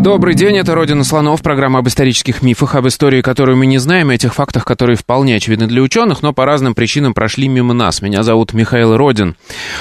[0.00, 4.10] Добрый день, это «Родина слонов», программа об исторических мифах, об истории, которую мы не знаем,
[4.10, 8.00] и этих фактах, которые вполне очевидны для ученых, но по разным причинам прошли мимо нас.
[8.00, 9.36] Меня зовут Михаил Родин.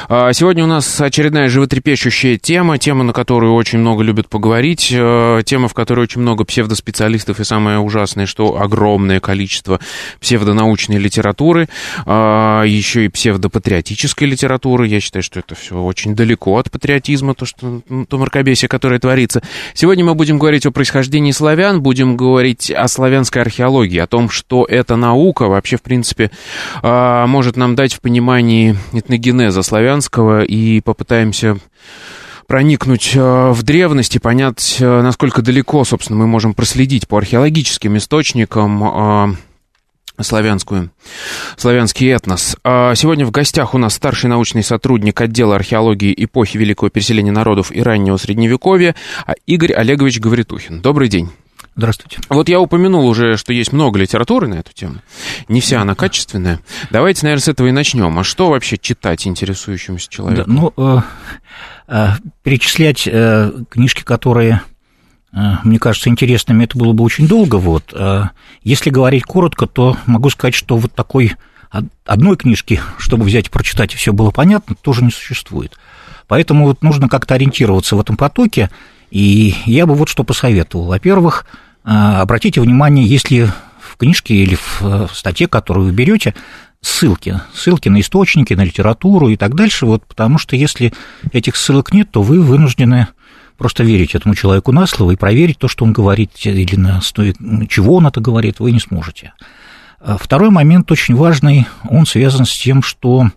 [0.10, 5.42] А, сегодня у нас очередная животрепещущая тема, тема, на которую очень много любят поговорить, а,
[5.44, 9.80] тема, в которой очень много псевдоспециалистов, и самое ужасное, что огромное количество
[10.20, 11.70] псевдонаучной литературы,
[12.06, 14.86] а, еще и псевдопатриотической литературы.
[14.86, 19.42] Я считаю, что это все очень далеко от патриотизма, то, что, то мракобесие, которое творится.
[19.74, 24.66] Сегодня мы будем говорить о происхождении славян, будем говорить о славянской археологии, о том, что
[24.66, 26.32] эта наука вообще, в принципе,
[26.82, 31.58] а, может нам дать в понимании этногенеза славянского, и попытаемся
[32.48, 37.96] проникнуть а, в древность и понять, а, насколько далеко, собственно, мы можем проследить по археологическим
[37.98, 39.38] источникам
[40.22, 40.92] славянскую,
[41.58, 42.58] славянский этнос.
[42.64, 47.82] Сегодня в гостях у нас старший научный сотрудник отдела археологии эпохи Великого переселения народов и
[47.82, 48.96] раннего Средневековья
[49.46, 50.82] Игорь Олегович Гавритухин.
[50.82, 51.30] Добрый день.
[51.76, 52.20] Здравствуйте.
[52.28, 54.96] Вот я упомянул уже, что есть много литературы на эту тему.
[55.48, 56.60] Не вся она качественная.
[56.92, 58.20] Давайте, наверное, с этого и начнем.
[58.20, 60.44] А что вообще читать интересующемуся человеку?
[60.46, 61.02] Да, ну, э,
[61.88, 62.08] э,
[62.44, 64.62] перечислять э, книжки, которые
[65.32, 67.56] мне кажется, интересными это было бы очень долго.
[67.58, 67.94] Вот.
[67.94, 68.30] Э,
[68.64, 71.36] если говорить коротко, то могу сказать, что вот такой
[72.06, 75.78] одной книжки, чтобы взять и прочитать, и все было понятно, тоже не существует.
[76.28, 78.72] Поэтому вот нужно как-то ориентироваться в этом потоке,
[79.12, 80.86] и я бы вот что посоветовал.
[80.88, 81.46] Во-первых,
[81.86, 86.34] э, обратите внимание, если в книжке или в статье, которую вы берете,
[86.82, 90.94] ссылки, ссылки на источники, на литературу и так дальше, вот, потому что если
[91.32, 93.08] этих ссылок нет, то вы вынуждены
[93.60, 97.36] просто верить этому человеку на слово и проверить то, что он говорит, или на основе
[97.70, 99.34] чего он это говорит, вы не сможете.
[100.00, 103.30] А второй момент очень важный, он связан с тем, что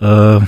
[0.00, 0.40] э,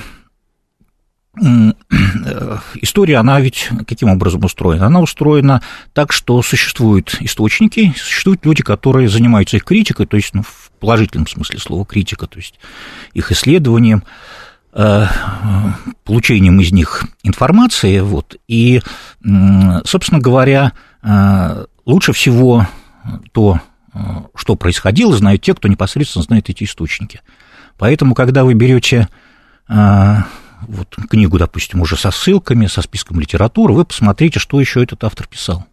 [2.81, 4.87] история, она ведь каким образом устроена?
[4.87, 5.61] Она устроена
[5.93, 11.25] так, что существуют источники, существуют люди, которые занимаются их критикой, то есть ну, в положительном
[11.25, 12.59] смысле слова критика, то есть
[13.13, 14.46] их исследованием, Э,
[16.03, 17.99] получением из них информации.
[17.99, 18.81] Вот, и,
[19.85, 22.67] собственно говоря, э, лучше всего
[23.31, 23.59] то,
[23.93, 23.99] э,
[24.35, 27.21] что происходило, знают те, кто непосредственно знает эти источники.
[27.77, 29.07] Поэтому, когда вы берете
[29.67, 35.27] вот, книгу, допустим, уже со ссылками, со списком литературы, вы посмотрите, что еще этот автор
[35.27, 35.65] писал.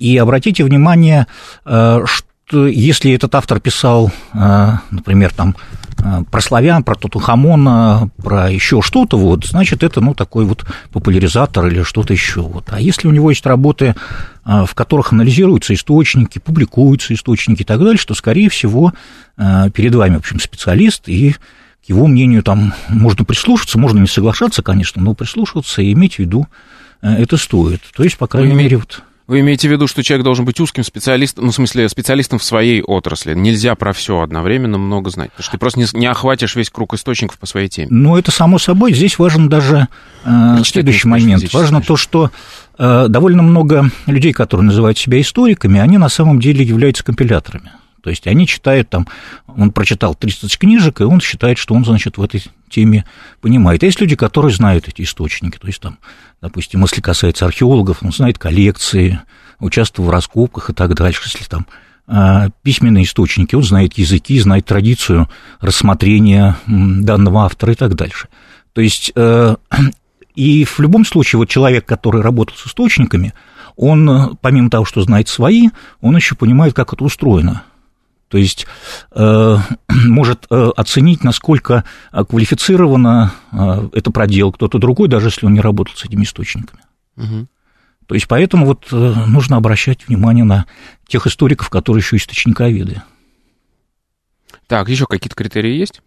[0.00, 1.28] И обратите внимание,
[1.62, 5.79] что если этот автор писал, например, там, Э,
[6.30, 11.82] про славян, про Тутанхамона, про еще что-то, вот, значит, это, ну, такой вот популяризатор или
[11.82, 12.42] что-то еще.
[12.42, 12.68] Вот.
[12.70, 13.94] А если у него есть работы,
[14.44, 18.92] э, в которых анализируются источники, публикуются источники и так далее, что, скорее всего,
[19.36, 24.06] э, перед вами, в общем, специалист, и к его мнению там можно прислушаться, можно не
[24.06, 26.46] соглашаться, конечно, но прислушиваться и иметь в виду
[27.02, 27.80] это стоит.
[27.96, 30.82] То есть, по крайней мере, вот вы имеете в виду, что человек должен быть узким
[30.82, 33.32] специалистом, ну, в смысле, специалистом в своей отрасли.
[33.32, 36.94] Нельзя про все одновременно много знать, потому что ты просто не, не охватишь весь круг
[36.94, 37.86] источников по своей теме.
[37.92, 38.92] Ну, это само собой.
[38.92, 39.86] Здесь важен даже
[40.24, 41.44] э, следующий момент.
[41.52, 42.32] Важно то, что
[42.76, 47.70] э, довольно много людей, которые называют себя историками, они на самом деле являются компиляторами.
[48.02, 49.06] То есть они читают там,
[49.46, 53.04] он прочитал 30 книжек, и он считает, что он, значит, в этой теме
[53.40, 53.82] понимает.
[53.82, 55.58] Есть люди, которые знают эти источники.
[55.58, 55.98] То есть там,
[56.40, 59.20] допустим, если касается археологов, он знает коллекции,
[59.58, 61.22] участвовал в раскопках и так дальше.
[61.24, 61.66] Если там
[62.06, 65.28] а, письменные источники, он знает языки, знает традицию
[65.60, 68.28] рассмотрения данного автора и так дальше.
[68.72, 69.56] То есть, э,
[70.34, 73.32] и в любом случае, вот человек, который работал с источниками,
[73.76, 75.68] он, помимо того, что знает свои,
[76.00, 77.62] он еще понимает, как это устроено.
[78.30, 78.66] То есть
[79.10, 79.56] э,
[79.88, 85.60] может э, оценить, насколько э, квалифицированно э, это проделал кто-то другой, даже если он не
[85.60, 86.82] работал с этими источниками.
[87.16, 87.48] Угу.
[88.06, 88.96] То есть поэтому вот э,
[89.26, 90.66] нужно обращать внимание на
[91.08, 93.02] тех историков, которые еще источниковеды.
[94.68, 96.00] Так, еще какие-то критерии есть?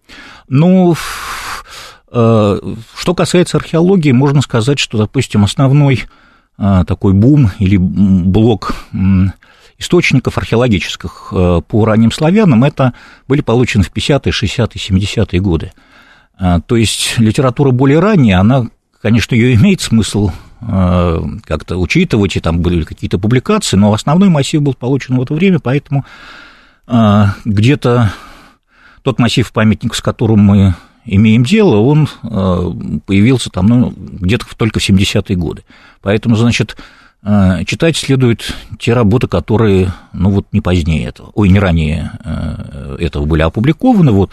[0.47, 0.95] Ну,
[2.09, 2.59] э,
[2.97, 6.06] что касается археологии, можно сказать, что, допустим, основной
[6.57, 8.74] э, такой бум или блок
[9.77, 12.93] источников археологических э, по ранним славянам, это
[13.27, 15.71] были получены в 50-е, 60-е, 70-е годы.
[16.37, 18.67] А, то есть литература более ранняя, она,
[19.01, 20.31] конечно, ее имеет смысл
[20.61, 25.33] э, как-то учитывать, и там были какие-то публикации, но основной массив был получен в это
[25.33, 26.05] время, поэтому
[27.45, 28.11] где-то
[29.03, 30.75] тот массив памятников, с которым мы
[31.05, 32.09] имеем дело, он
[33.05, 35.63] появился там ну, где-то только в 70-е годы.
[36.01, 36.75] Поэтому, значит,
[37.65, 42.11] читать следует те работы, которые, ну вот не позднее этого, ой, не ранее
[42.99, 44.31] этого были опубликованы, вот,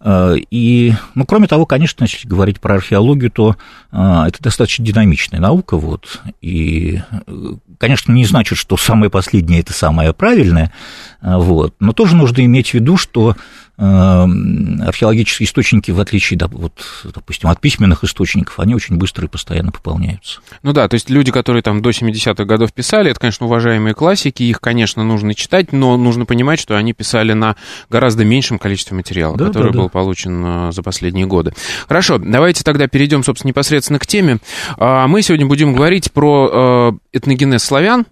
[0.00, 3.56] Э, и, ну, кроме того, конечно, если говорить про археологию, то
[3.90, 9.72] э, это достаточно динамичная наука, вот, и, э, конечно, не значит, что самое последнее– это
[9.72, 10.72] самое правильное,
[11.20, 13.36] вот, но тоже нужно иметь в виду, что
[13.78, 16.72] археологические источники, в отличие, вот,
[17.04, 20.40] допустим, от письменных источников, они очень быстро и постоянно пополняются.
[20.64, 24.42] Ну да, то есть люди, которые там до 70-х годов писали, это, конечно, уважаемые классики,
[24.42, 27.54] их, конечно, нужно читать, но нужно понимать, что они писали на
[27.88, 29.90] гораздо меньшем количестве материала, да, который да, был да.
[29.90, 31.52] получен э, за последние годы.
[31.86, 34.38] Хорошо, давайте тогда перейдем, собственно, непосредственно к теме.
[34.76, 38.06] А, мы сегодня будем говорить про э, этногенез славян,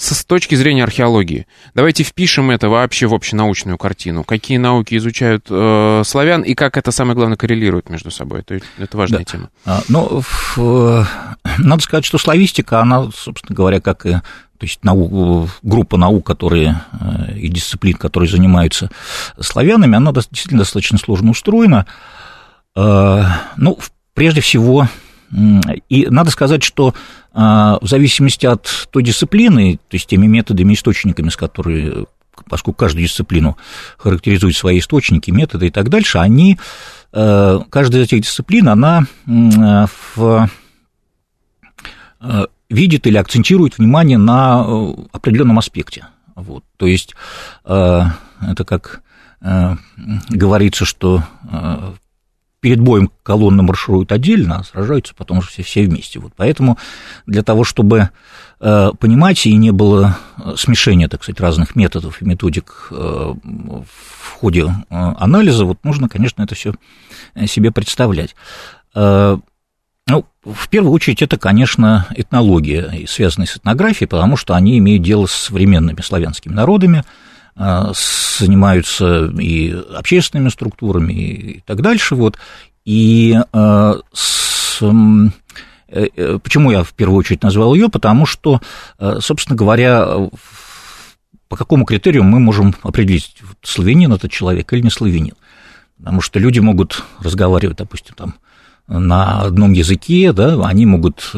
[0.00, 1.46] с точки зрения археологии.
[1.74, 4.24] Давайте впишем это вообще в общенаучную картину.
[4.24, 8.40] Какие науки изучают э, славян и как это, самое главное, коррелирует между собой.
[8.40, 9.24] Это, это важная да.
[9.24, 9.50] тема.
[9.66, 11.04] А, ну, в, э,
[11.58, 16.82] надо сказать, что славистика, она, собственно говоря, как и то есть наук, группа наук, которые,
[17.00, 18.90] э, и дисциплин, которые занимаются
[19.38, 21.86] славянами, она действительно достаточно сложно устроена.
[22.74, 23.24] Э,
[23.56, 23.78] ну,
[24.14, 24.88] прежде всего,
[25.88, 26.94] и надо сказать, что
[27.32, 32.06] а, в зависимости от той дисциплины, то есть теми методами, источниками, с которыми,
[32.48, 33.56] поскольку каждую дисциплину
[33.96, 36.58] характеризует свои источники, методы и так дальше, они,
[37.12, 40.50] э, каждая из этих дисциплин, она в
[42.20, 46.06] э, видит или акцентирует внимание на э, определенном аспекте.
[46.34, 46.64] Вот.
[46.76, 47.14] То есть
[47.64, 48.14] это
[48.64, 49.02] как
[49.40, 51.22] говорится, что
[52.60, 56.18] перед боем колонны маршируют отдельно, а сражаются потом уже все, все вместе.
[56.18, 56.78] Вот поэтому
[57.26, 58.10] для того, чтобы
[58.60, 62.94] э, понимать и не было э, смешения, так сказать, разных методов и методик э,
[63.42, 66.74] в ходе э, анализа, вот нужно, конечно, это все
[67.34, 68.34] э, себе представлять.
[68.94, 69.38] Э,
[70.06, 75.26] ну, в первую очередь, это, конечно, этнология, связанная с этнографией, потому что они имеют дело
[75.26, 77.04] с современными славянскими народами,
[78.38, 82.14] занимаются и общественными структурами и так дальше.
[82.14, 82.38] Вот.
[82.84, 87.88] И а, с, э, э, почему я в первую очередь назвал ее?
[87.88, 88.60] Потому что,
[88.98, 90.06] э, собственно говоря,
[91.48, 95.34] по какому критерию мы можем определить, славянин это человек или не славянин.
[95.98, 98.34] Потому что люди могут разговаривать, допустим, там,
[98.88, 101.30] на одном языке, да, они могут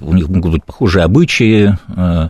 [0.00, 2.28] у них могут быть похожие обычаи, э,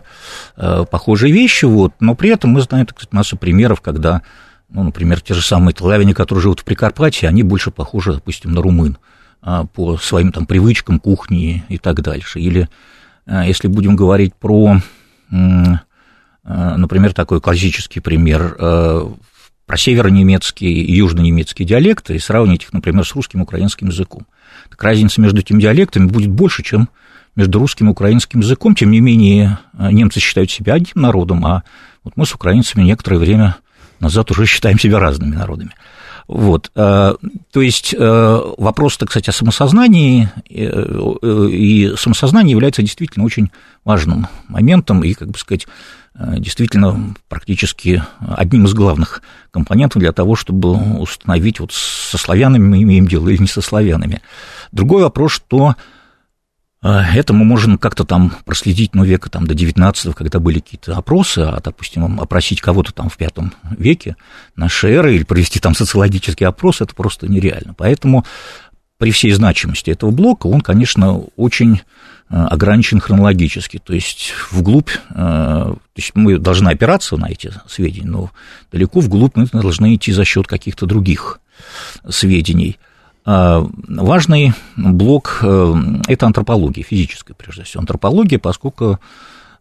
[0.57, 4.21] э, похожие вещи, вот, но при этом мы знаем, так сказать, массу примеров, когда,
[4.69, 8.61] ну, например, те же самые славяне, которые живут в Прикарпатье, они больше похожи, допустим, на
[8.61, 8.97] румын
[9.41, 12.39] а, по своим там привычкам, кухне и так дальше.
[12.39, 12.69] Или
[13.25, 14.77] э, если будем говорить про,
[16.43, 18.57] например, такой классический пример,
[19.65, 24.27] про северонемецкие и южнонемецкие диалекты и сравнить их, например, с русским украинским языком.
[24.69, 26.89] Так разница между этими диалектами будет больше, чем
[27.35, 28.75] между русским и украинским языком.
[28.75, 31.63] Тем не менее, э, немцы считают себя одним народом, а
[32.03, 33.57] вот мы с украинцами некоторое время
[33.99, 35.71] назад уже считаем себя разными народами.
[36.27, 37.15] Вот, э,
[37.51, 43.51] то есть э, вопрос, так сказать, о самосознании, и самосознание является действительно очень
[43.83, 45.67] важным моментом и, как бы сказать,
[46.15, 53.07] действительно практически одним из главных компонентов для того, чтобы установить, вот со славянами мы имеем
[53.07, 54.21] дело или не со славянами.
[54.71, 55.75] Другой вопрос, что а,
[56.83, 61.39] это мы можем как-то там проследить, ну, века там до 19 когда были какие-то опросы,
[61.39, 64.17] а, допустим, опросить кого-то там в пятом веке
[64.57, 67.73] нашей эры или провести там социологический опрос, это просто нереально.
[67.73, 68.25] Поэтому
[68.97, 71.81] при всей значимости этого блока он, конечно, очень
[72.29, 78.09] а, ограничен хронологически, то есть вглубь, а, то есть мы должны опираться на эти сведения,
[78.09, 78.31] но
[78.73, 81.39] далеко вглубь мы должны идти за счет каких-то других
[82.09, 82.92] сведений– а,
[83.25, 85.73] важный блок э,–
[86.07, 88.99] это антропология, физическая, прежде всего, антропология, поскольку…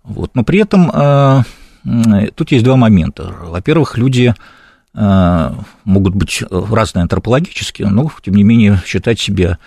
[0.02, 1.42] Вот, но при этом э,
[2.34, 3.32] тут есть два момента.
[3.40, 4.34] Во-первых, люди
[4.94, 5.50] э,
[5.84, 9.58] могут быть разные антропологически, но, тем не менее, считать себя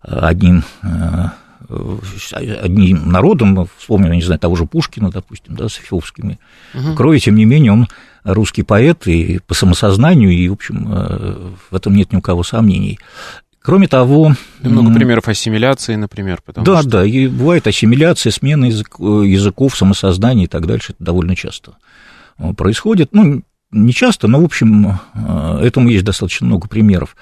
[0.00, 0.64] одним
[2.36, 6.38] одним народом, вспомним, я не знаю, того же Пушкина, допустим, да, с Эфиопскими
[6.74, 6.94] угу.
[6.94, 7.88] крови, тем не менее, он
[8.24, 12.42] русский поэт и по самосознанию, и, в общем, э, в этом нет ни у кого
[12.42, 12.98] сомнений.
[13.62, 14.34] Кроме того...
[14.60, 16.40] Много примеров ассимиляции, например.
[16.46, 16.90] да, что...
[16.90, 21.74] да, и бывает ассимиляция, смена язык, э, языков, самосознания и так дальше, это довольно часто
[22.38, 23.10] э, происходит.
[23.12, 24.98] Ну, не часто, но, в общем,
[25.60, 27.16] этому есть достаточно много примеров.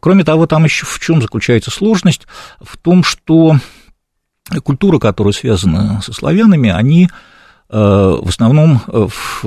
[0.00, 2.26] Кроме того, там еще в чем заключается сложность?
[2.60, 3.56] В том, что
[4.64, 7.08] культура, которая связана со славянами, они
[7.68, 9.44] в основном в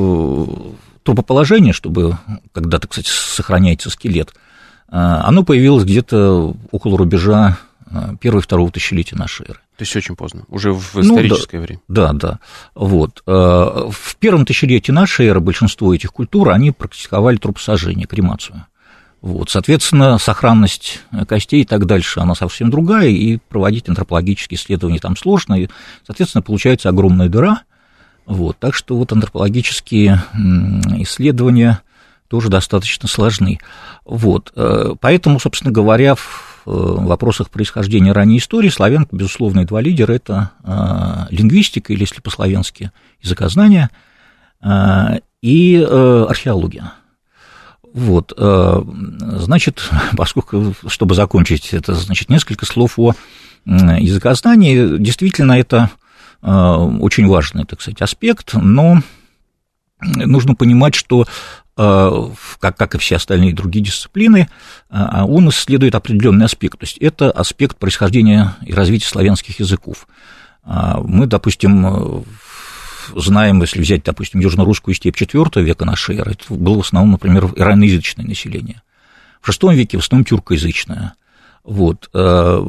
[1.03, 2.18] трупоположение, чтобы,
[2.53, 4.34] когда, так сказать, сохраняется скелет,
[4.88, 7.58] оно появилось где-то около рубежа
[8.22, 9.60] первого и второго тысячелетия нашей эры.
[9.77, 11.82] То есть очень поздно, уже в историческое ну, да, время.
[11.88, 12.39] Да, да.
[12.75, 13.24] Вот.
[13.25, 18.65] В первом тысячелетии нашей эры большинство этих культур, они практиковали трупосожжение, кремацию.
[19.22, 25.15] Вот, соответственно, сохранность костей и так дальше, она совсем другая, и проводить антропологические исследования там
[25.15, 25.70] сложно, и,
[26.06, 27.62] соответственно, получается огромная дыра.
[28.25, 30.22] Вот, так что вот антропологические
[31.00, 31.82] исследования
[32.27, 33.60] тоже достаточно сложны.
[34.06, 40.12] Вот, э, поэтому, собственно говоря, в э, вопросах происхождения ранней истории славян, безусловно, два лидера–
[40.13, 42.91] это э, лингвистика, или, если по-славянски,
[43.22, 43.89] языкознание,
[45.41, 46.93] и археология.
[47.93, 48.84] Вот, э,
[49.20, 53.13] значит, поскольку, чтобы закончить это, значит, несколько слов о
[53.65, 54.98] языкознании.
[54.98, 55.89] Действительно, это
[56.41, 59.01] э, очень важный, так сказать, аспект, но
[60.01, 61.25] нужно понимать, что э,
[61.75, 64.48] как, как и все остальные другие дисциплины,
[64.89, 66.80] он исследует определенный аспект.
[66.80, 70.08] То есть это аспект происхождения и развития славянских языков.
[70.65, 72.25] Мы, допустим,
[73.15, 77.46] знаем, если взять, допустим, южно-русскую степь IV века нашей эры, это было в основном, например,
[77.56, 78.82] ираноязычное население.
[79.42, 81.15] В VI веке в основном тюркоязычное.
[81.63, 82.10] Вот.
[82.13, 82.63] Э,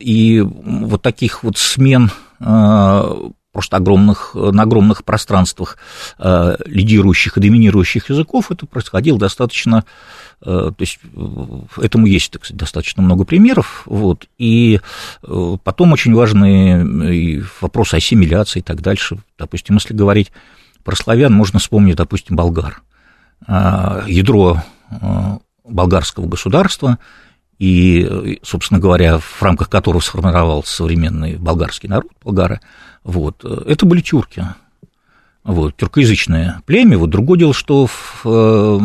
[0.00, 2.10] и вот таких вот смен
[2.40, 5.78] э, просто огромных, на огромных пространствах
[6.18, 9.84] э, лидирующих и доминирующих языков это происходило достаточно
[10.42, 13.82] Э, то есть э, этому есть, так сказать, достаточно много примеров.
[13.86, 14.80] Вот, и
[15.22, 19.18] э, потом очень важные вопросы ассимиляции и так дальше.
[19.38, 20.32] Допустим, если говорить
[20.84, 22.82] про славян, можно вспомнить, допустим, болгар.
[23.48, 24.62] Ядро
[25.64, 26.98] болгарского государства,
[27.58, 32.60] и, собственно говоря, в рамках которого сформировался современный болгарский народ, болгары,
[33.04, 34.44] вот, это были тюрки
[35.46, 36.98] вот, тюркоязычное племя.
[36.98, 38.78] Вот другое дело, что в э,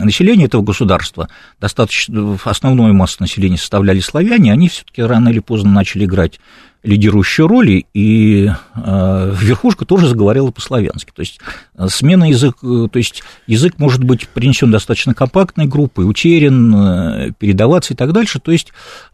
[0.00, 1.28] населении этого государства
[1.60, 6.40] достаточно, основную массу населения составляли славяне, они все-таки рано или поздно начали играть
[6.82, 11.10] лидирующую роль, и э, верхушка тоже заговорила по-славянски.
[11.14, 11.38] То есть
[11.76, 17.32] э, смена языка, э, то есть язык может быть принесен достаточно компактной группой, утерян, э,
[17.38, 18.40] передаваться и так дальше.
[18.40, 18.72] То есть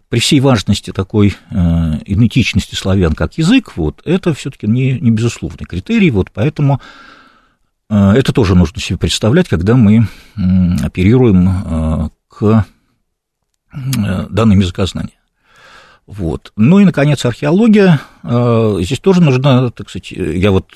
[0.08, 1.54] при всей важности такой э,
[2.04, 6.80] идентичности славян как язык, вот, это все-таки не, не безусловный критерий, вот, поэтому
[7.90, 10.40] э, это тоже нужно себе представлять, когда мы э,
[10.82, 12.66] оперируем э, к
[13.72, 15.10] э, данным языкознания.
[16.06, 16.52] Вот.
[16.56, 18.00] Ну и, наконец, археология.
[18.22, 20.66] Э, здесь тоже нужно, так сказать, я вот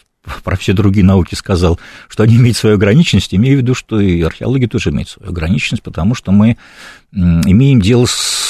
[0.44, 4.20] про все другие науки сказал, что они имеют свою ограниченность, имею в виду, что и
[4.20, 6.56] археология тоже имеет свою ограниченность, потому что мы
[7.12, 8.40] имеем дело с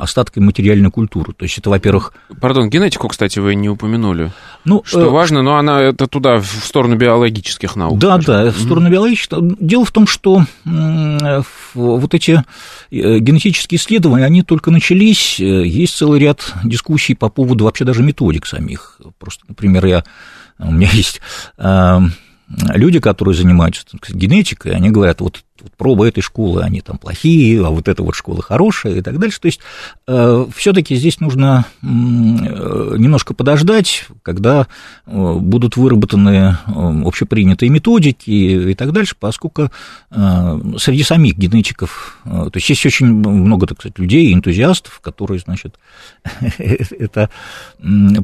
[0.00, 1.32] остатками материальной культуры.
[1.32, 2.12] То есть это, во-первых...
[2.40, 4.32] Пардон, генетику, кстати, вы не упомянули.
[4.64, 5.08] Ну, что э...
[5.08, 7.98] важно, но она это туда, в сторону биологических наук.
[7.98, 8.44] Да, скажем.
[8.44, 8.92] да, в сторону mm-hmm.
[8.92, 9.38] биологических.
[9.60, 10.44] Дело в том, что
[11.74, 12.32] вот эти
[12.90, 18.02] э, генетические исследования, они только начались, э, есть целый ряд дискуссий по поводу вообще даже
[18.02, 19.00] методик самих.
[19.18, 20.04] Просто, например, я
[20.58, 21.20] у меня есть
[22.48, 27.70] люди, которые занимаются генетикой, они говорят, вот вот пробы этой школы, они там плохие, а
[27.70, 29.40] вот эта вот школа хорошая и так дальше.
[29.40, 29.60] То есть
[30.06, 34.66] э, все-таки здесь нужно э, немножко подождать, когда
[35.06, 39.70] э, будут выработаны общепринятые методики и так дальше, поскольку
[40.10, 45.78] среди самих генетиков, то есть есть очень много, так сказать, людей, энтузиастов, которые, значит,
[46.58, 47.30] это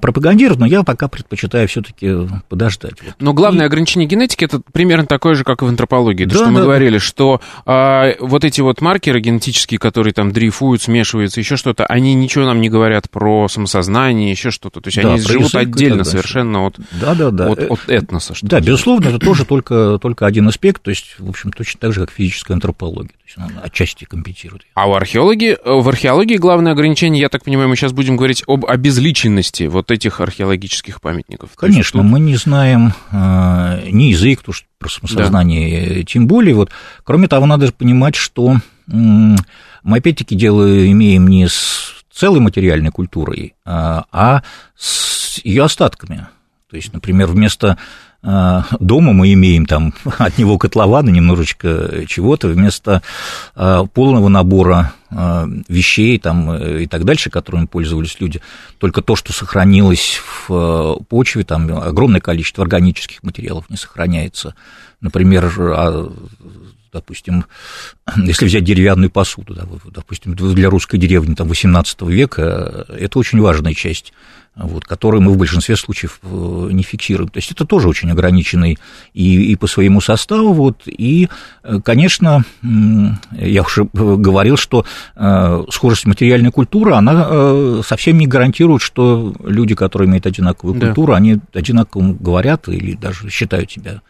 [0.01, 2.95] пропагандируют, но я пока предпочитаю все-таки подождать.
[3.19, 6.61] Но главное ограничение генетики это примерно такое же, как и в антропологии, то, что мы
[6.61, 7.30] говорили, что
[7.67, 12.61] а, вот эти вот маркеры генетические, которые там дрейфуют, смешиваются, еще что-то, они ничего нам
[12.61, 14.81] не говорят про самосознание, еще что-то.
[14.81, 17.51] То есть да, они живут отдельно совершенно от, да, да, да.
[17.51, 18.35] От, от этноса.
[18.35, 21.93] Что да, безусловно, это тоже только, только один аспект, то есть, в общем, точно так
[21.93, 23.11] же, как физическая антропология.
[23.11, 24.63] То есть она отчасти компенсирует.
[24.75, 28.67] А у археологии, в археологии главное ограничение, я так понимаю, мы сейчас будем говорить об
[28.67, 31.51] обезличенности вот этих археологических памятников.
[31.57, 32.11] Конечно, тут...
[32.11, 36.03] мы не знаем э, ни язык, то, что про самосознание, да.
[36.05, 36.55] тем более.
[36.55, 36.71] Вот,
[37.05, 38.57] кроме того, надо понимать, что
[38.87, 39.37] мы
[39.85, 44.43] опять-таки дело имеем не с целой материальной культурой, а, а
[44.77, 46.27] с ее остатками.
[46.71, 47.77] То есть, например, вместо
[48.23, 53.03] дома мы имеем там от него котлована, немножечко чего-то, вместо
[53.55, 58.41] а, полного набора а, вещей там, и так дальше, которыми пользовались люди,
[58.79, 64.55] только то, что сохранилось в почве, там огромное количество органических материалов не сохраняется.
[65.01, 65.51] Например,
[66.93, 67.45] допустим,
[68.17, 73.75] если взять деревянную посуду, да, допустим, для русской деревни там, 18 века, это очень важная
[73.75, 74.13] часть
[74.57, 77.29] вот, которые мы в большинстве случаев э, не фиксируем.
[77.29, 78.79] То есть это тоже очень ограниченный
[79.15, 80.53] и, и по своему составу.
[80.53, 81.29] Вот, и,
[81.63, 82.45] э, конечно,
[83.33, 84.85] я уже говорил, что
[85.17, 90.87] э, схожесть материальной культуры, она совсем не гарантирует, что люди, которые имеют одинаковую да.
[90.87, 94.03] культуру, они одинаково говорят или даже считают себя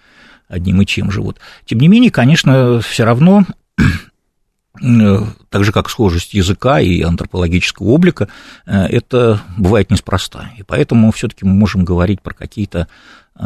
[0.48, 1.22] одним и тем же.
[1.22, 1.38] Вот.
[1.64, 3.44] Тем не менее, конечно, все равно
[5.50, 8.28] так же как схожесть языка и антропологического облика,
[8.66, 10.50] э, это бывает неспроста.
[10.56, 12.88] И поэтому все-таки мы можем говорить про какие-то
[13.38, 13.44] э,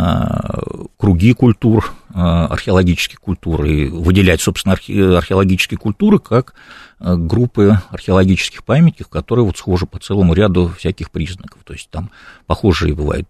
[0.96, 6.54] круги культур, археологических культур, и выделять, собственно, археологические культуры как
[7.00, 11.62] группы археологических памятников, которые вот схожи по целому ряду всяких признаков.
[11.64, 12.10] То есть там
[12.46, 13.28] похожие бывают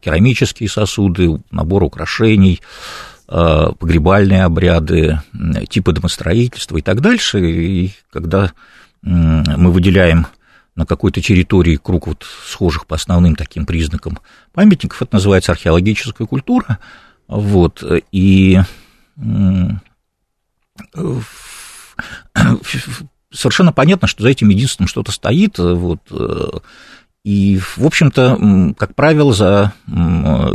[0.00, 5.20] керамические сосуды, набор украшений, Э, погребальные обряды,
[5.68, 7.40] типы домостроительства и так дальше.
[7.40, 8.52] И когда
[9.02, 10.26] мы выделяем
[10.74, 14.18] на какой-то территории круг вот схожих по основным таким признакам
[14.52, 16.78] памятников, это называется археологическая культура.
[17.26, 18.58] Вот, и
[23.30, 25.58] совершенно понятно, что за этим единственным что-то стоит.
[25.58, 26.48] Вот, э,
[27.28, 29.74] и, в общем-то, как правило, за,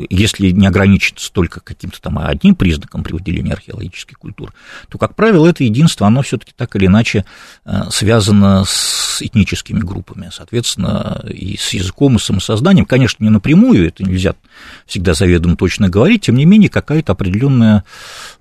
[0.10, 4.56] если не ограничиться только каким-то там одним признаком при выделении археологических культур,
[4.90, 7.26] то, как правило, это единство, оно все-таки так или иначе
[7.66, 12.88] э, связано с этническими группами, соответственно, и с языком, и с самосознанием.
[12.88, 14.34] Конечно, не напрямую, это нельзя
[14.88, 17.84] всегда заведомо точно говорить, тем не менее, какая-то определенная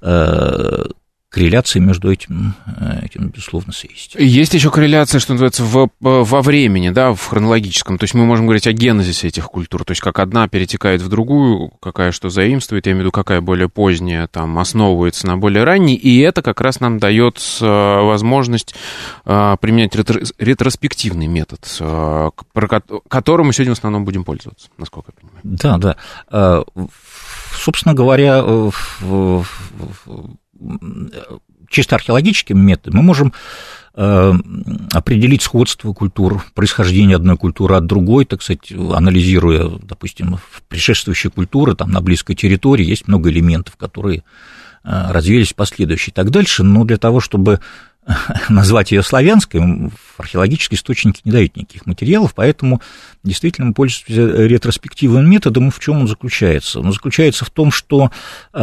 [0.00, 0.86] э,
[1.32, 4.14] корреляция между этим, э, этим безусловно, есть.
[4.18, 7.96] Есть еще корреляция, что называется, в, во времени, да, в хронологическом.
[7.96, 9.84] То есть мы можем говорить о генезисе этих культур.
[9.84, 13.40] То есть как одна перетекает в другую, какая что заимствует, я имею в виду, какая
[13.40, 15.94] более поздняя, там, основывается на более ранней.
[15.94, 18.74] И это как раз нам дает э, возможность
[19.24, 19.96] э, применять
[20.38, 22.68] ретроспективный метод, про
[23.08, 25.40] который мы сегодня в основном будем пользоваться, насколько я понимаю.
[25.42, 25.96] Да,
[26.30, 26.64] да.
[27.54, 28.42] Собственно говоря,
[31.68, 33.32] чисто археологическим методом мы можем
[33.94, 34.32] э,
[34.92, 40.38] определить сходство культур, происхождение одной культуры от другой, так сказать, анализируя, допустим,
[40.68, 44.22] предшествующие культуры, там на близкой территории есть много элементов, которые э,
[44.84, 47.60] развились последующие и так дальше, но для того, чтобы
[48.48, 52.80] назвать ее славянской, археологические источники не дают никаких материалов, поэтому
[53.22, 55.70] действительно мы пользуемся ретроспективным методом.
[55.70, 56.80] В чем он заключается?
[56.80, 58.10] Он заключается в том, что
[58.52, 58.58] э,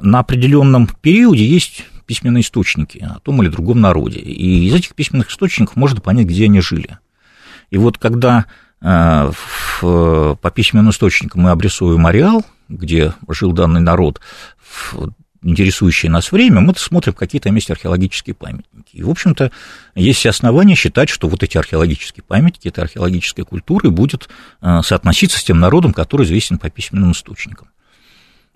[0.00, 5.30] на определенном периоде есть письменные источники о том или другом народе, и из этих письменных
[5.30, 6.98] источников можно понять, где они жили.
[7.70, 8.44] И вот когда
[8.80, 9.32] э,
[9.80, 14.20] по письменным источникам мы обрисуем ареал, где жил данный народ
[15.44, 18.96] интересующее нас время, мы смотрим какие-то месте археологические памятники.
[18.96, 19.52] И, в общем-то,
[19.94, 24.28] есть все основания считать, что вот эти археологические памятники, эта археологическая культура будет
[24.62, 27.68] э, соотноситься с тем народом, который известен по письменным источникам.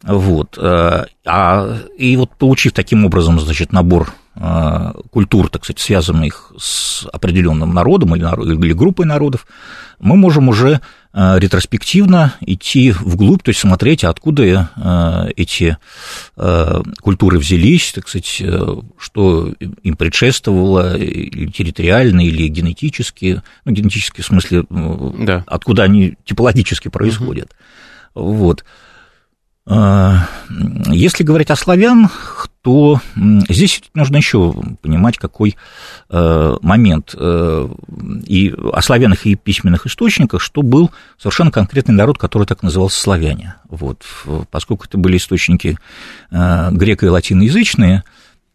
[0.03, 0.57] Вот.
[0.59, 7.07] Э, а, и вот получив таким образом, значит, набор э, культур, так сказать, связанных с
[7.13, 9.47] определенным народом или, или группой народов,
[9.99, 10.81] мы можем уже
[11.15, 15.77] ретроспективно идти вглубь, то есть смотреть, откуда э, эти
[16.37, 18.43] э, культуры взялись, так сказать,
[18.99, 25.45] что им предшествовало территориально или генетически, ну, генетически в смысле, да.
[25.47, 27.53] откуда они типологически происходят.
[28.15, 28.33] Угу.
[28.35, 28.65] Вот.
[29.69, 33.01] Если говорить о славянах, то
[33.49, 35.57] здесь нужно еще понимать, какой
[36.09, 37.15] э, момент.
[37.19, 37.69] Э,
[38.27, 43.57] и о славянах и письменных источниках, что был совершенно конкретный народ, который так назывался славяне.
[43.69, 44.05] Вот.
[44.51, 45.79] Поскольку это были источники
[46.31, 46.35] э,
[46.73, 48.05] греко- и латиноязычные,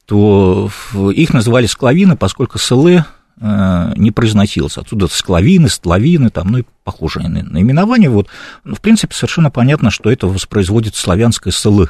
[0.06, 0.70] то
[1.14, 3.04] их называли склавины, поскольку СЛ Э,
[3.44, 4.82] не произносился.
[4.82, 8.10] Отсюда склавины, стлавины, там, ну и похожие наименования.
[8.10, 8.28] Вот.
[8.64, 11.86] В принципе, совершенно понятно, что это воспроизводит славянское СЛ.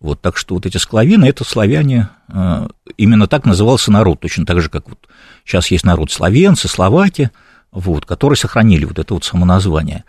[0.00, 4.62] Вот, так что вот эти склавины, это славяне, э, именно так назывался народ, точно так
[4.62, 4.98] же, как вот
[5.44, 7.30] сейчас есть народ славянцы, словаки,
[7.70, 10.04] вот, которые сохранили вот это вот самоназвание.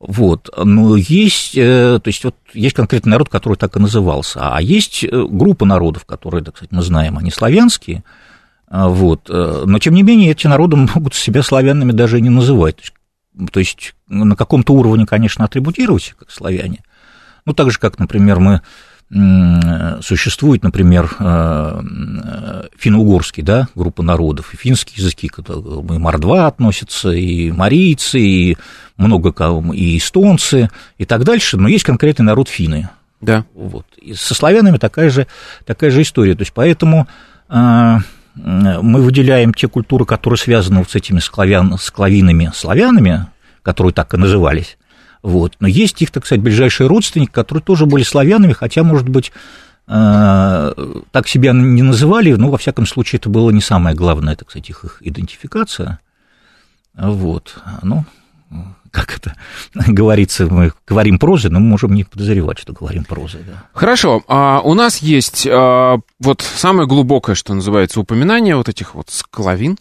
[0.00, 4.62] Вот, но есть, э, то есть вот есть конкретный народ, который так и назывался, а
[4.62, 8.02] есть группа народов, которые, так сказать, мы знаем, они славянские,
[8.74, 9.30] вот.
[9.30, 12.92] Э, но, тем не менее, эти народы могут себя славянами даже и не называть.
[13.52, 16.82] То есть на каком-то уровне, конечно, атрибутировать как славяне.
[17.46, 18.62] Ну, так же, как, например, мы
[20.00, 21.82] существует, например, э,
[22.76, 28.56] финно-угорский, да, группа народов, и финские языки, и мордва относятся, и марийцы, и
[28.96, 29.32] много
[29.72, 32.88] и эстонцы, и так дальше, но есть конкретный народ финны,
[33.20, 33.44] Да.
[33.54, 33.86] Вот.
[33.98, 35.28] И со славянами такая же,
[35.64, 36.34] такая же история.
[36.34, 37.06] То есть поэтому
[37.48, 37.98] а,
[38.34, 43.26] мы выделяем те культуры, которые связаны вот с этими склавян, склавинами славянами,
[43.62, 44.76] которые так и назывались.
[45.22, 45.56] Вот.
[45.60, 49.32] Но есть их, так сказать, ближайшие родственники, которые тоже были славянами, хотя, может быть,
[49.86, 50.72] а,
[51.12, 54.68] так себя не называли, но, во всяком случае, это было не самое главное, так сказать,
[54.68, 56.00] их идентификация.
[56.94, 57.62] Вот.
[57.82, 58.04] Ну,
[58.94, 59.34] как это
[59.74, 63.42] говорится, мы говорим прозой, но мы можем не подозревать, что говорим прозой.
[63.46, 63.64] Да.
[63.72, 69.10] Хорошо, а у нас есть а, вот самое глубокое, что называется, упоминание вот этих вот
[69.10, 69.76] склавин.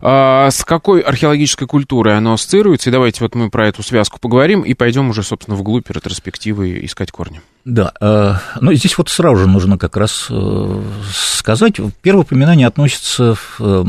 [0.00, 2.90] А, с какой археологической культурой оно ассоциируется?
[2.90, 7.12] И давайте вот мы про эту связку поговорим и пойдем уже, собственно, вглубь ретроспективы искать
[7.12, 7.40] корни.
[7.64, 13.34] Да, э, но здесь вот сразу же нужно как раз э, сказать, первое упоминание относится
[13.34, 13.84] в э,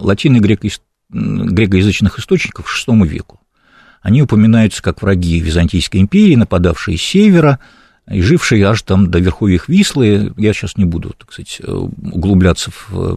[0.00, 3.41] латино грекоязычных источников к VI веку.
[4.02, 7.58] Они упоминаются как враги Византийской империи, нападавшие с севера,
[8.10, 10.32] и жившие аж там до верховьев Вислы.
[10.36, 13.16] Я сейчас не буду, так сказать, углубляться в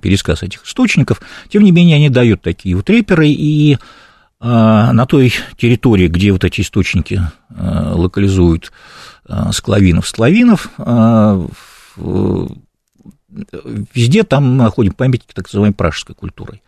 [0.00, 1.22] пересказ этих источников.
[1.48, 3.78] Тем не менее, они дают такие вот реперы, и
[4.46, 7.18] а, на той территории, где вот эти источники
[7.48, 8.72] а, локализуют
[9.26, 10.68] а, склавинов, склавинов,
[13.94, 16.62] везде там мы находим памятники так называемой пражской культурой.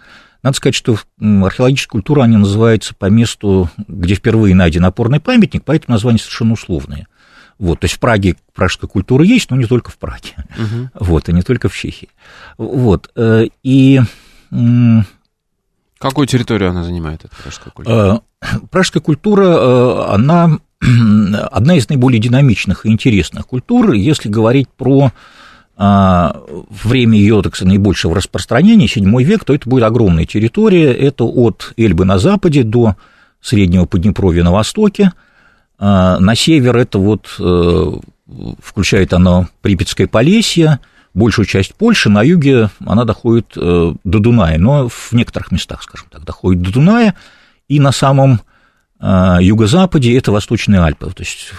[0.46, 5.94] Надо сказать, что археологическая культура, они называются по месту, где впервые найден опорный памятник, поэтому
[5.94, 7.08] название совершенно условное.
[7.58, 10.88] Вот, то есть в Праге пражская культура есть, но не только в Праге, угу.
[11.04, 12.10] вот, и не только в Чехии.
[12.58, 14.00] Вот, э, и...
[15.98, 18.22] Какую территорию она занимает, эта пражская культура?
[18.40, 20.60] Э, пражская культура, э, она
[21.50, 25.10] одна из наиболее динамичных и интересных культур, если говорить про
[25.78, 31.74] время ее, так сказать, наибольшего распространения, 7 век, то это будет огромная территория, это от
[31.76, 32.96] Эльбы на западе до
[33.42, 35.12] Среднего Поднепровья на востоке,
[35.78, 37.92] а, на север это вот э,
[38.60, 40.80] включает оно Припятское Полесье,
[41.12, 46.08] большую часть Польши, на юге она доходит э, до Дуная, но в некоторых местах, скажем
[46.10, 47.14] так, доходит до Дуная,
[47.68, 48.55] и на самом а,
[48.98, 51.52] юго-западе это Восточные Альпы, то есть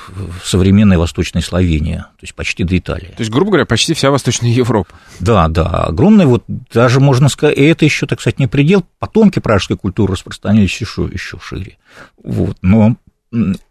[0.43, 3.13] современная Восточная Словения, то есть почти до Италии.
[3.15, 4.89] То есть, грубо говоря, почти вся Восточная Европа.
[5.19, 9.39] Да, да, огромная, вот даже можно сказать, и это еще, так сказать, не предел, потомки
[9.39, 11.77] пражской культуры распространялись еще, еще шире.
[12.23, 12.95] Вот, но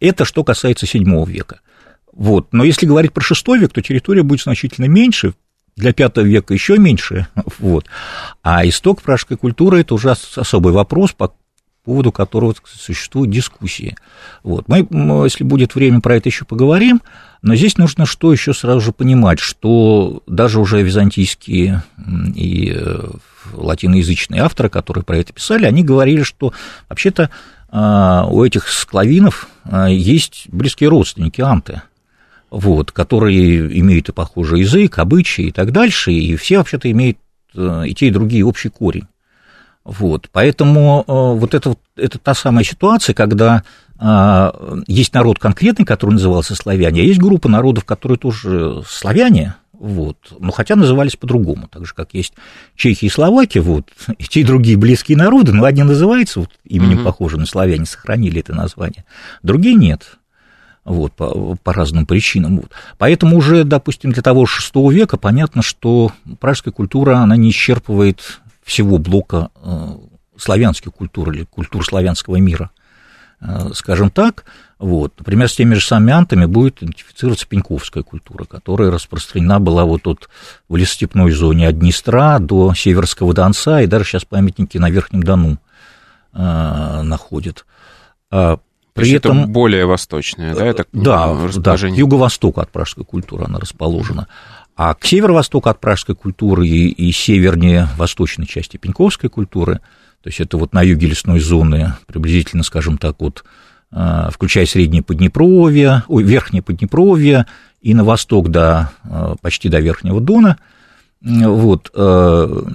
[0.00, 1.60] это что касается VII века.
[2.12, 2.48] Вот.
[2.52, 5.34] Но если говорить про VI век, то территория будет значительно меньше,
[5.76, 7.26] для V века еще меньше.
[7.58, 7.86] Вот.
[8.42, 11.12] А исток пражской культуры– это уже особый вопрос,
[11.86, 13.96] поводу которого существуют дискуссии.
[14.42, 14.68] Вот.
[14.68, 14.86] Мы,
[15.24, 17.00] если будет время, про это еще поговорим,
[17.42, 21.82] но здесь нужно что еще сразу же понимать, что даже уже византийские
[22.34, 23.00] и э,
[23.54, 26.52] латиноязычные авторы, которые про это писали, они говорили, что
[26.88, 27.30] вообще-то
[27.68, 31.82] а, у этих склавинов а, есть близкие родственники, анты,
[32.50, 37.18] вот, которые имеют и похожий язык, обычаи и так дальше, и все вообще-то имеют
[37.54, 39.06] э, и те, и другие общий корень.
[39.86, 43.62] Вот, поэтому э, вот это, это та самая ситуация, когда
[44.00, 50.16] э, есть народ конкретный, который назывался славяне, а есть группа народов, которые тоже славяне, вот,
[50.40, 52.34] но хотя назывались по-другому, так же, как есть
[52.74, 53.86] чехи и словаки, вот,
[54.18, 57.04] и те и другие близкие народы, но одни называются вот, именем mm-hmm.
[57.04, 59.04] похожим на славяне, сохранили это название,
[59.44, 60.18] другие нет,
[60.84, 62.56] вот, по, по разным причинам.
[62.56, 62.72] Вот.
[62.98, 68.40] Поэтому уже, допустим, для того же VI века понятно, что пражская культура, она не исчерпывает
[68.66, 69.96] всего блока э,
[70.36, 72.70] славянских культур или культур славянского мира,
[73.40, 74.44] э, скажем так.
[74.80, 75.14] Вот.
[75.18, 80.28] Например, с теми же самыми антами будет идентифицироваться пеньковская культура, которая распространена была вот от
[80.68, 85.58] в лесостепной зоне от Днестра до Северского Донца, и даже сейчас памятники на Верхнем Дону
[86.34, 87.64] э, находят.
[88.32, 88.58] А
[88.94, 94.26] при этом это более восточная, да, это да, да, юго-восток от пражской культуры она расположена.
[94.76, 99.80] А к северо-востоку от пражской культуры и, и севернее восточной части пеньковской культуры,
[100.22, 103.44] то есть это вот на юге лесной зоны, приблизительно, скажем так, вот,
[103.90, 107.46] а, включая среднее Поднепровье, ой, верхнее Поднепровье
[107.80, 110.58] и на восток до, а, почти до Верхнего Дона,
[111.22, 112.66] вот, а,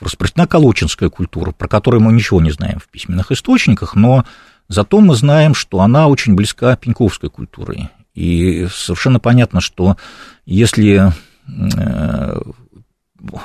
[0.00, 4.24] распространена колочинская культура, про которую мы ничего не знаем в письменных источниках, но
[4.68, 7.90] зато мы знаем, что она очень близка пеньковской культуре.
[8.14, 9.96] И совершенно понятно, что
[10.44, 11.12] если
[11.46, 12.40] э,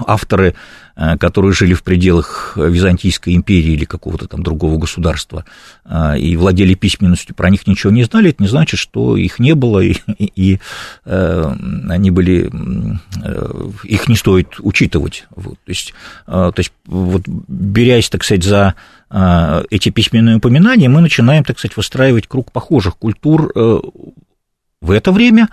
[0.08, 0.56] авторы,
[0.96, 5.46] э, которые жили в пределах Византийской империи или какого-то там другого государства
[5.86, 9.54] э, и владели письменностью, про них ничего не знали, это не значит, что их не
[9.54, 10.60] было, и, и,
[11.06, 12.50] они были,
[13.84, 15.26] их не стоит учитывать.
[15.36, 15.94] Вот, то есть,
[16.26, 18.74] то есть вот, берясь, так сказать, за
[19.70, 23.52] эти письменные упоминания, мы начинаем, так сказать, выстраивать круг похожих культур
[24.86, 25.50] в это время,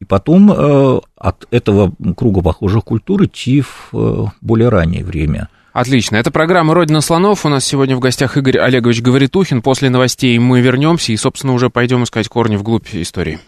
[0.00, 5.48] и потом э, от этого круга похожих культур идти в э, более раннее время.
[5.72, 6.16] Отлично.
[6.16, 7.44] Это программа «Родина слонов».
[7.44, 9.60] У нас сегодня в гостях Игорь Олегович Говоритухин.
[9.62, 13.38] После новостей мы вернемся и, собственно, уже пойдем искать корни вглубь истории.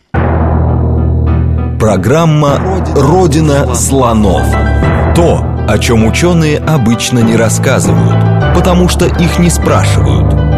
[1.78, 4.46] Программа «Родина слонов».
[5.14, 10.34] То, о чем ученые обычно не рассказывают, потому что их не спрашивают–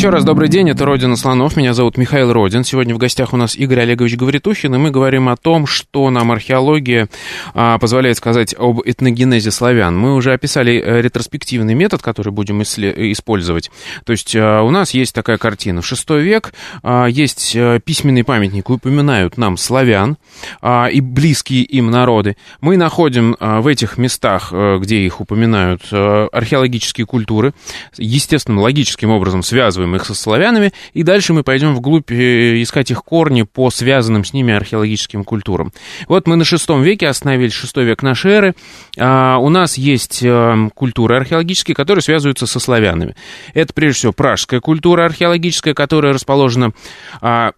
[0.00, 2.64] еще раз добрый день, это «Родина слонов», меня зовут Михаил Родин.
[2.64, 6.32] Сегодня в гостях у нас Игорь Олегович Говоритухин, и мы говорим о том, что нам
[6.32, 7.10] археология
[7.52, 9.94] а, позволяет сказать об этногенезе славян.
[9.94, 13.70] Мы уже описали э, ретроспективный метод, который будем использовать.
[14.06, 15.82] То есть а, у нас есть такая картина.
[15.82, 20.16] В VI век а, есть а, письменный памятник, упоминают нам славян
[20.62, 22.38] а, и близкие им народы.
[22.62, 27.52] Мы находим а, в этих местах, а, где их упоминают, а, археологические культуры,
[27.98, 32.90] естественным, логическим образом связываем связываем их со славянами, и дальше мы пойдем вглубь э, искать
[32.90, 35.72] их корни по связанным с ними археологическим культурам.
[36.08, 38.54] Вот мы на шестом веке остановились, шестой век нашей эры.
[38.98, 43.14] А, у нас есть э, культуры археологические, которые связываются со славянами.
[43.54, 46.72] Это, прежде всего, пражская культура археологическая, которая расположена
[47.20, 47.52] а,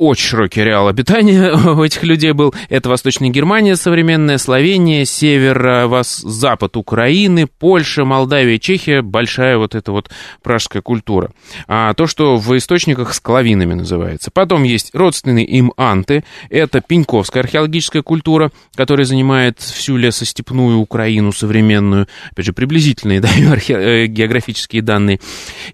[0.00, 2.54] очень широкий ареал обитания у этих людей был.
[2.70, 9.92] Это Восточная Германия, современная Словения, север, вас, запад Украины, Польша, Молдавия, Чехия, большая вот эта
[9.92, 10.10] вот
[10.42, 11.30] пражская культура.
[11.68, 14.30] А то, что в источниках склавинами называется.
[14.32, 22.08] Потом есть родственные им анты, это Пеньковская археологическая культура, которая занимает всю лесостепную Украину современную,
[22.32, 23.74] опять же, приблизительные даю архе...
[23.74, 25.20] Э, географические данные.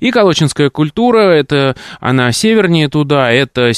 [0.01, 3.73] И Колочинская культура, это она севернее туда, это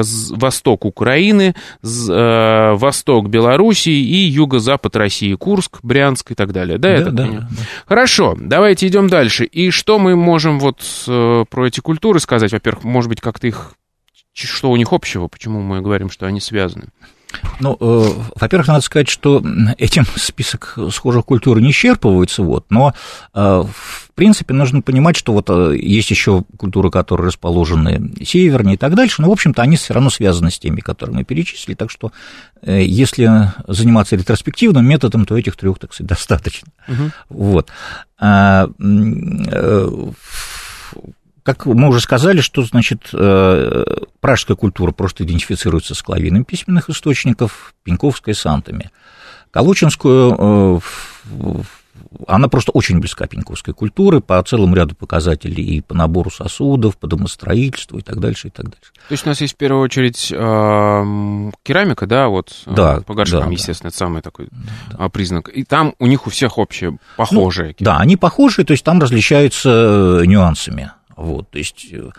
[0.00, 6.78] север северо-восток Украины, э, восток Белоруссии и юго-запад России, Курск, Брянск и так далее.
[6.78, 7.48] Да, да, да, да.
[7.86, 9.44] Хорошо, давайте идем дальше.
[9.44, 12.52] И что мы можем вот э, про эти культуры сказать?
[12.52, 13.72] Во-первых, может быть, как-то их,
[14.32, 16.86] что у них общего, почему мы говорим, что они связаны?
[17.60, 19.42] Ну, э, во-первых, надо сказать, что
[19.78, 22.94] этим список схожих культур не исчерпывается, вот, но,
[23.34, 28.78] э, в принципе, нужно понимать, что вот э, есть еще культуры, которые расположены севернее и
[28.78, 31.90] так дальше, но, в общем-то, они все равно связаны с теми, которые мы перечислили, так
[31.90, 32.12] что
[32.62, 36.68] э, если заниматься ретроспективным методом, то этих трех, так сказать, достаточно.
[36.88, 37.10] Угу.
[37.30, 37.70] Вот.
[38.18, 40.10] А, э,
[41.42, 43.84] как мы уже сказали, что, значит, э,
[44.20, 48.90] пражская культура просто идентифицируется с клавином письменных источников, пеньковская с антами.
[49.50, 50.80] Калучинскую,
[51.28, 51.62] э,
[52.26, 57.06] она просто очень близка пеньковской культуре по целому ряду показателей и по набору сосудов, по
[57.06, 58.92] домостроительству и так дальше, и так дальше.
[59.08, 63.50] То есть у нас есть в первую очередь керамика, да, вот да, по горшкам, да,
[63.50, 63.94] естественно, да.
[63.94, 64.48] это самый такой
[64.96, 65.08] да.
[65.08, 65.48] признак.
[65.48, 67.74] И там у них у всех общее, похожее.
[67.78, 70.92] Ну, да, они похожие, то есть там различаются э, нюансами.
[71.16, 72.10] Вот, то есть, э,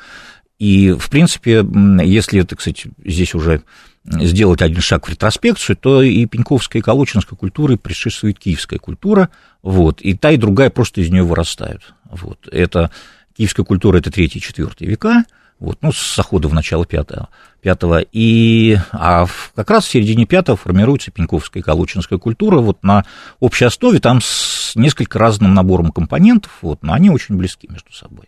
[0.60, 1.66] и, в принципе,
[2.04, 3.64] если, так сказать, здесь уже
[4.06, 9.30] сделать один шаг в ретроспекцию, то и Пеньковская, и Колочинская культуры предшествует киевская культура,
[9.62, 11.94] вот, и та, и другая просто из нее вырастают.
[12.10, 12.92] Вот, это
[13.36, 15.26] киевская культура, это третий, четвертый века,
[15.60, 17.30] вот, ну, с захода в начало пятого,
[17.62, 19.26] пятого и, а
[19.56, 23.06] как раз в середине пятого формируется Пеньковская и Колочинская культура, вот на
[23.40, 28.26] общей основе, там с несколько разным набором компонентов, вот, но они очень близки между собой.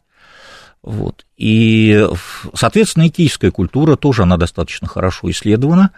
[0.85, 1.25] Вот.
[1.35, 2.07] И,
[2.53, 5.89] соответственно, и киевская культура тоже, она достаточно хорошо исследована.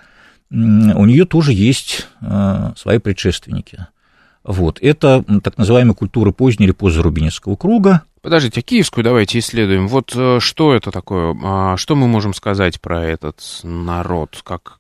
[0.50, 3.88] У нее тоже есть э, свои предшественники.
[4.46, 4.80] Вот.
[4.82, 8.04] Это так называемая культура поздней или позарубинецкого круга.
[8.22, 9.90] Подождите, а киевскую давайте исследуем.
[9.90, 11.36] Вот э, что это такое?
[11.44, 14.40] А что мы можем сказать про этот народ?
[14.46, 14.80] Как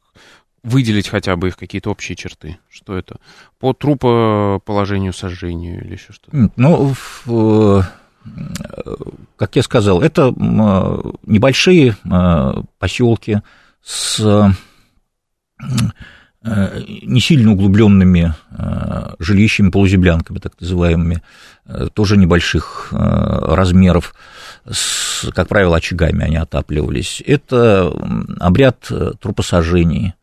[0.64, 2.60] выделить хотя бы их какие-то общие черты?
[2.70, 3.18] Что это?
[3.60, 6.50] По трупоположению, сожжению или еще что-то?
[6.56, 7.86] Ну, в
[9.36, 10.34] как я сказал, это
[11.26, 11.96] небольшие
[12.80, 13.42] поселки
[13.84, 14.20] с
[16.44, 21.24] э, не сильно углубленными э, жилищами, полуземлянками, так называемыми,
[21.66, 24.14] э, тоже небольших размеров,
[24.70, 27.24] с, как правило, очагами они отапливались.
[27.26, 27.92] Это
[28.40, 30.14] обряд трупосожжений.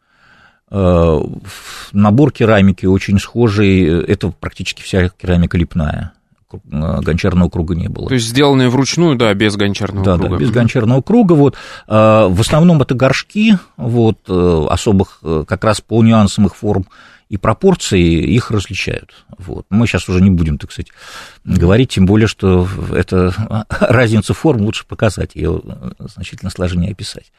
[0.71, 6.23] Набор керамики очень схожий, это практически вся керамика лепная Э,
[6.64, 8.09] гончарного круга не было.
[8.09, 10.37] То есть сделанные вручную, да, без гончарного да, круга.
[10.37, 11.33] Да, без гончарного круга.
[11.35, 11.57] Вот.
[11.87, 16.87] А, в основном это горшки, вот, э, особых э, как раз по нюансам их форм
[17.29, 19.25] и пропорции их различают.
[19.38, 19.67] Вот.
[19.71, 20.93] Мы сейчас уже не будем, так сказать,
[21.45, 23.33] говорить, тем более, что это
[23.81, 25.61] разницу форм лучше показать, ее
[25.99, 27.33] значительно сложнее описать.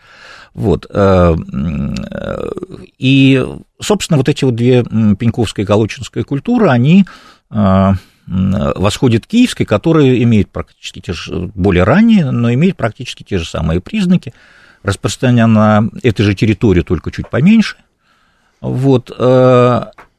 [0.53, 0.87] Вот.
[2.97, 3.47] И,
[3.79, 7.05] собственно, вот эти вот две Пеньковская и Колочинская культуры, они
[8.27, 13.81] восходит киевской, которая имеет практически те же, более ранние, но имеет практически те же самые
[13.81, 14.33] признаки.
[14.83, 17.77] распространена этой же территории, только чуть поменьше.
[18.61, 19.11] Вот,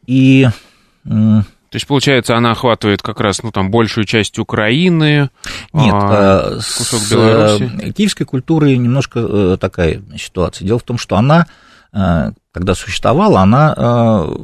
[0.07, 0.49] и
[1.77, 5.31] то есть, получается, она охватывает как раз, ну, там, большую часть Украины,
[5.73, 7.93] Нет, а, кусок с Беларуси.
[7.93, 10.65] Киевской культурой немножко э, такая ситуация.
[10.65, 11.47] Дело в том, что она,
[11.93, 14.37] э, когда существовала, она, э,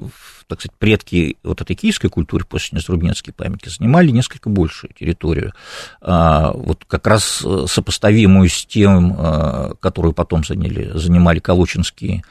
[0.55, 5.53] так сказать, предки вот этой киевской культуры после Незрубнецкой памяти занимали несколько большую территорию,
[6.01, 12.23] а, вот как раз сопоставимую с тем, которую потом заняли, занимали Калучинские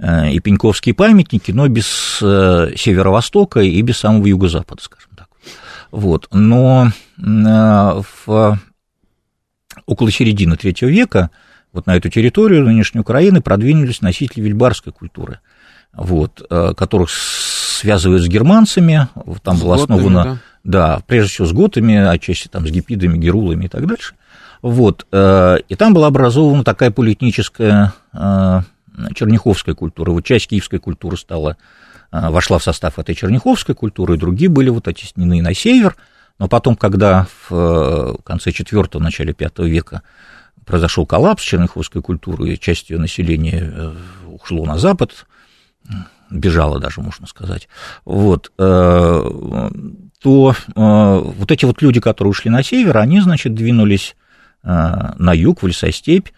[0.00, 5.28] Э, и Пеньковские памятники, но без э, северо-востока и без самого юго-запада, скажем так.
[5.90, 6.26] Вот.
[6.32, 8.58] Но э, в,
[9.84, 11.30] около середины третьего века
[11.72, 15.40] вот на эту территорию нынешней Украины продвинулись носители вельбарской культуры,
[15.92, 16.42] вот,
[16.76, 19.08] которых связывают с германцами,
[19.42, 20.38] там с было основано, да?
[20.64, 24.14] да, прежде всего с готами, отчасти там с гипидами, герулами и так дальше.
[24.62, 30.12] Вот, и там была образована такая полиэтническая черняховской культуры.
[30.12, 31.56] Вот часть киевской культуры стала,
[32.12, 35.96] вошла в состав этой черняховской культуры, и другие были вот оттеснены на север.
[36.40, 40.00] Но потом, когда в э, конце IV, начале V века
[40.64, 43.94] произошел коллапс черняховской культуры, и часть ее населения э,
[44.26, 45.26] ушло на запад,
[46.30, 47.68] бежало даже, можно сказать,
[48.04, 49.30] вот, э,
[50.22, 54.16] то вот эти вот люди, которые ушли на север, они, значит, двинулись
[54.62, 56.32] на юг, в лесостепь, Э,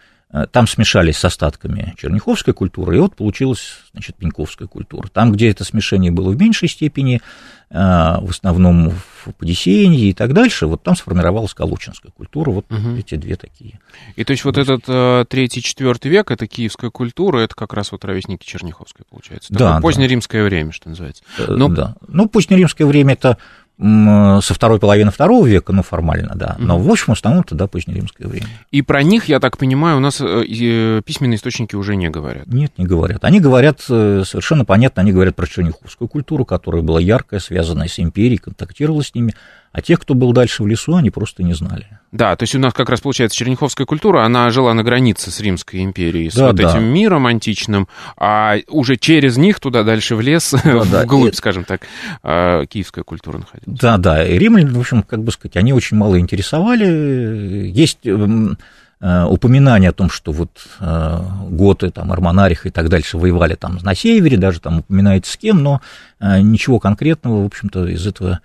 [0.51, 5.09] там смешались с остатками черняховской культуры, и вот получилась, значит, пеньковская культура.
[5.09, 7.21] Там, где это смешение было в меньшей степени,
[7.68, 12.97] э, в основном в Подесении и так дальше, вот там сформировалась калучинская культура, вот угу.
[12.97, 13.79] эти две такие.
[14.16, 18.05] И то есть вот этот э, третий-четвертый век, это киевская культура, это как раз вот
[18.05, 19.53] ровесники Черняховской, получается.
[19.53, 20.47] Да, Такое позднеримское да.
[20.47, 21.23] время, что называется.
[21.47, 21.68] Но...
[21.68, 23.37] Да, ну, позднеримское время это
[23.78, 28.28] со второй половины второго века, ну, формально, да, но, в общем, в основном тогда позднеримское
[28.28, 28.46] время.
[28.70, 32.46] И про них, я так понимаю, у нас э, э, письменные источники уже не говорят?
[32.46, 33.24] Нет, не говорят.
[33.24, 37.98] Они говорят, э, совершенно понятно, они говорят про черняховскую культуру, которая была яркая, связанная с
[37.98, 39.35] империей, контактировала с ними,
[39.72, 41.87] а тех, кто был дальше в лесу, они просто не знали.
[42.12, 45.40] Да, то есть у нас как раз получается черняховская культура, она жила на границе с
[45.40, 46.70] Римской империей, с да, вот да.
[46.70, 51.37] этим миром античным, а уже через них туда дальше в лес, да, вглубь, да.
[51.37, 51.82] скажем так,
[52.22, 53.80] а, киевская культура находилась.
[53.80, 57.70] Да, да, и римляне, в общем, как бы сказать, они очень мало интересовали.
[57.74, 58.58] Есть эм,
[59.00, 63.78] э, упоминание о том, что вот э, готы, там, Армонарих и так дальше воевали там
[63.82, 65.80] на севере, даже там упоминается с кем, но
[66.20, 68.40] э, ничего конкретного, в общем-то, из этого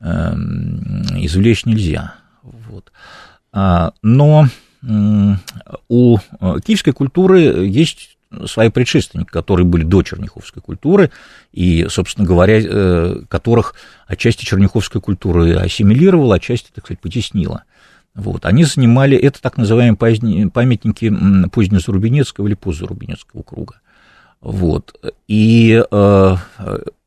[0.00, 2.14] извлечь нельзя.
[2.42, 2.92] Вот.
[3.52, 4.46] А, но
[5.88, 11.10] у э, киевской культуры есть свои предшественники, которые были до черняховской культуры,
[11.52, 13.74] и, собственно говоря, э, которых
[14.06, 17.64] отчасти черняховская культура ассимилировала, отчасти, так сказать, потеснила.
[18.14, 18.44] Вот.
[18.44, 21.12] Они занимали, это так называемые памятники
[21.48, 23.80] позднезарубинецкого или постзарубинецкого круга.
[24.40, 24.94] Вот.
[25.26, 26.36] И э,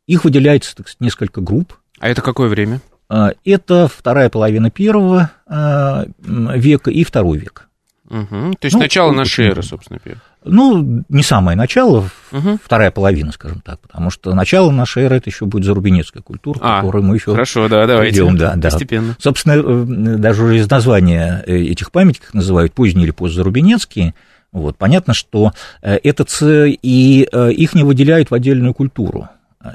[0.08, 2.82] их выделяется, так сказать, несколько групп, а это какое время?
[3.10, 7.68] А, это вторая половина первого а, века и второй век.
[8.10, 8.56] Угу.
[8.60, 10.22] То есть ну, начало нашей эры, собственно, первое.
[10.44, 12.60] Ну, не самое начало, угу.
[12.62, 16.82] вторая половина, скажем так, потому что начало нашей эры это еще будет зарубинецкая культура, а,
[16.82, 18.70] которую мы еще хорошо, да, давайте, придем, да, да.
[18.70, 19.16] постепенно.
[19.20, 24.16] Собственно, э, даже уже из названия э, этих памятников называют поздние или постзарубинецкие,
[24.52, 26.26] вот, понятно, что э, это
[26.66, 29.30] и их не выделяют в отдельную культуру.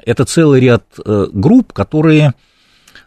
[0.04, 2.34] Это целый ряд э, групп, которые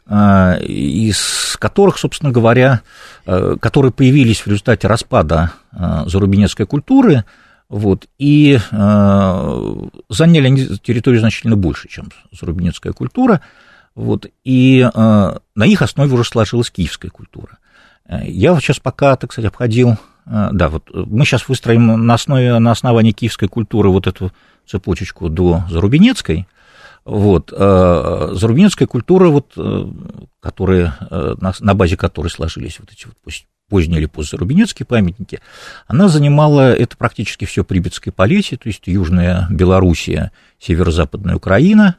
[0.08, 2.82] э, из которых, собственно говоря,
[3.26, 7.26] э, которые появились в результате распада зарубинецкой культуры,
[7.70, 13.42] вот, и заняли они территорию значительно больше, чем зарубинецкая культура,
[13.94, 17.60] вот, и на их основе уже сложилась киевская культура.
[18.24, 22.72] Я вот сейчас пока, так сказать, обходил, да, вот мы сейчас выстроим на, основе, на
[22.72, 24.32] основании киевской культуры вот эту
[24.66, 26.48] цепочечку до зарубинецкой–
[27.06, 27.54] вот.
[27.56, 29.86] Э, зарубинецкая культура, вот, э,
[30.40, 33.16] которая, э, на базе которой сложились вот эти вот
[33.70, 35.40] поздние или постзарубинецкие памятники,
[35.88, 41.98] она занимала это практически все Прибетской Полесье, то есть Южная Белоруссия, Северо-Западная Украина,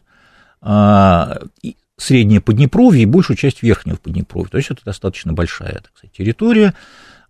[1.96, 4.48] Среднее Поднепровье и большую часть Верхнего Поднепровья.
[4.48, 6.74] То есть это достаточно большая так сказать, территория.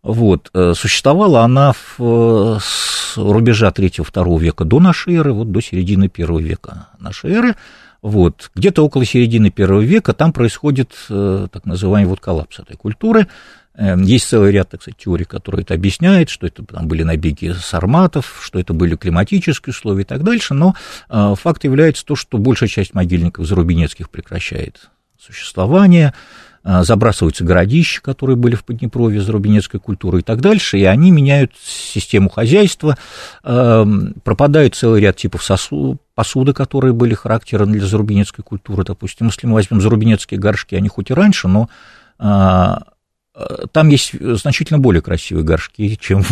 [0.03, 0.51] Вот.
[0.75, 6.89] Существовала она в, с рубежа 3-2 века до нашей эры, вот до середины 1 века
[6.99, 7.55] нашей эры.
[8.03, 8.51] Вот.
[8.55, 13.29] Где-то около середины первого века там происходит э, так называемый вот коллапс этой культуры.
[13.74, 17.53] Э, есть целый ряд, так сказать, теорий, которые это объясняют, что это там были набеги
[17.53, 20.74] сарматов, что это были климатические условия и так дальше, но
[21.11, 26.14] э, факт является то, что большая часть могильников зарубинецких прекращает существование,
[26.63, 32.29] забрасываются городища, которые были в Поднепровье, зарубинецкой культуры и так дальше, и они меняют систему
[32.29, 32.99] хозяйства,
[33.43, 39.55] пропадает целый ряд типов сосуд, посуды, которые были характерны для зарубинецкой культуры, допустим, если мы
[39.55, 41.71] возьмем зарубинецкие горшки, они хоть и раньше, но
[42.19, 46.23] там есть значительно более красивые горшки, чем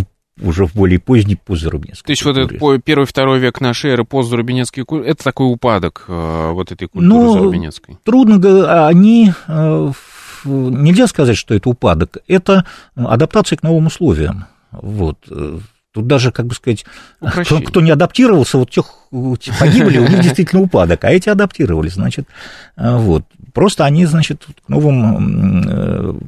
[0.40, 5.10] уже в более поздней постзарубинецкой То есть вот этот первый-второй век нашей эры постзарубинецкой культуры,
[5.10, 7.98] это такой упадок вот этой культуры ну, зарубинецкой?
[8.04, 9.90] трудно, они, э,
[10.44, 12.64] нельзя сказать, что это упадок, это
[12.94, 15.18] адаптация к новым условиям, вот.
[15.90, 16.84] Тут даже, как бы сказать,
[17.18, 18.86] кто, кто не адаптировался, вот тех
[19.58, 22.28] погибли, у них действительно упадок, а эти адаптировались, значит,
[22.76, 23.24] э, вот.
[23.54, 26.20] Просто они, значит, к новым,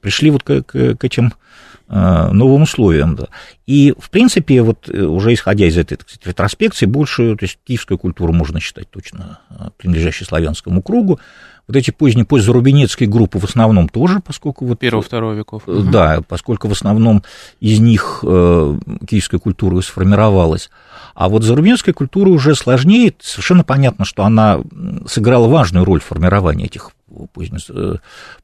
[0.00, 1.51] пришли вот к, к, к этим Э,
[1.92, 3.16] новым условиям.
[3.16, 3.26] Да.
[3.66, 7.58] И, в принципе, вот э, уже исходя из этой так сказать, ретроспекции, большую, то есть
[7.64, 11.20] киевскую культуру можно считать точно э, принадлежащей славянскому кругу.
[11.68, 14.80] Вот эти поздние постзарубинецкие группы в основном тоже, поскольку вот...
[14.80, 15.62] Первого-второго веков.
[15.66, 17.22] Да, поскольку в основном
[17.60, 20.70] из них киевская культура сформировалась.
[21.14, 23.14] А вот зарубинецкая культура уже сложнее.
[23.20, 24.60] Совершенно понятно, что она
[25.06, 26.90] сыграла важную роль в формировании этих
[27.32, 27.58] поздне,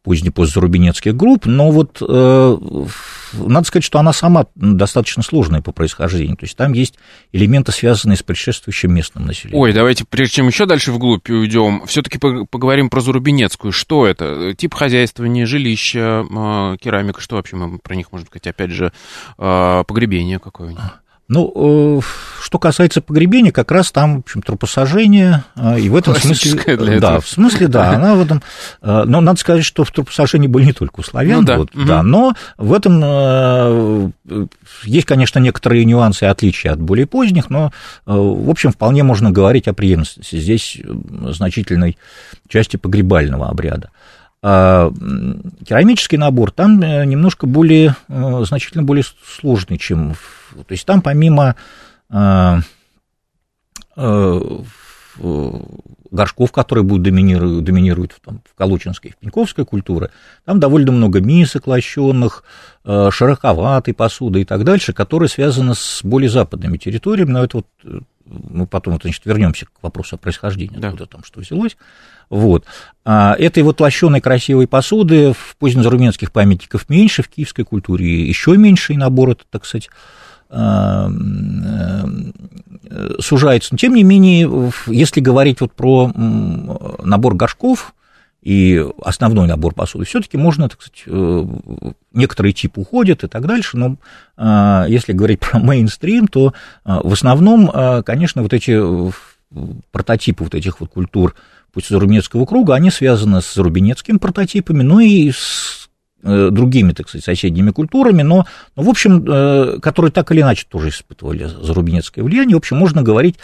[0.03, 2.57] поздне постзарубинецких групп, но вот э,
[3.33, 6.95] надо сказать, что она сама достаточно сложная по происхождению, то есть там есть
[7.33, 9.61] элементы, связанные с предшествующим местным населением.
[9.61, 13.73] Ой, давайте, прежде чем еще дальше вглубь уйдем, все-таки поговорим про зарубинецкую.
[13.73, 14.55] Что это?
[14.55, 18.47] Тип хозяйствования, жилища, э, керамика, что вообще мы про них можем сказать?
[18.49, 18.93] Опять же,
[19.39, 20.83] э, погребение какое-нибудь.
[21.29, 22.01] Ну, э,
[22.43, 26.77] что касается погребения, как раз там, в общем, трупосожжение, э, и в этом смысле...
[26.77, 28.43] Для да, в смысле, да, она в этом...
[28.81, 31.59] Э, но надо сказать, что в трупосожжении были не только у славян, ну, да.
[31.59, 31.85] Вот, угу.
[31.85, 34.15] да, но в этом
[34.85, 37.73] есть, конечно, некоторые нюансы и отличия от более поздних, но,
[38.07, 40.79] в общем, вполне можно говорить о преемственности здесь
[41.31, 41.99] значительной
[42.49, 43.91] части погребального обряда.
[44.41, 44.93] А
[45.67, 50.15] керамический набор там немножко более, значительно более сложный, чем
[50.55, 51.57] то есть там помимо
[52.11, 52.57] э,
[53.97, 54.41] э,
[56.11, 60.11] горшков, которые будут доминировать, доминируют там, в Калучинской, в Пеньковской культуре,
[60.45, 62.45] там довольно много мисок лощенных,
[62.85, 67.67] э, широковатой посуды и так дальше, которые связаны с более западными территориями, но это вот
[68.25, 70.89] мы потом, значит, вернемся к вопросу о происхождении, да.
[70.89, 71.77] откуда там что взялось.
[72.31, 72.65] Вот.
[73.05, 78.93] А этой вот лощеной красивой посуды в позднезарубинских памятниках меньше, в киевской культуре еще меньше,
[78.93, 79.89] и набор это, так сказать,
[80.51, 81.09] Э,
[83.21, 83.69] сужается.
[83.73, 87.95] Но, тем не менее, если говорить вот про набор горшков
[88.41, 91.45] и основной набор посуды, все-таки можно, так сказать, э,
[92.15, 93.97] некоторые типы уходят и так дальше, но
[94.39, 96.55] э, если говорить про мейнстрим, то
[96.85, 97.71] в основном,
[98.05, 98.81] конечно, вот эти
[99.91, 101.35] прототипы вот этих вот культур
[101.79, 105.79] пусть Зарубинецкого круга, они связаны с зарубинецкими прототипами, ну и с
[106.21, 110.67] Э, другими, так сказать, соседними культурами, но, но, в общем, э, которые так или иначе
[110.69, 112.57] тоже испытывали зарубинецкое влияние.
[112.57, 113.37] В общем, можно говорить,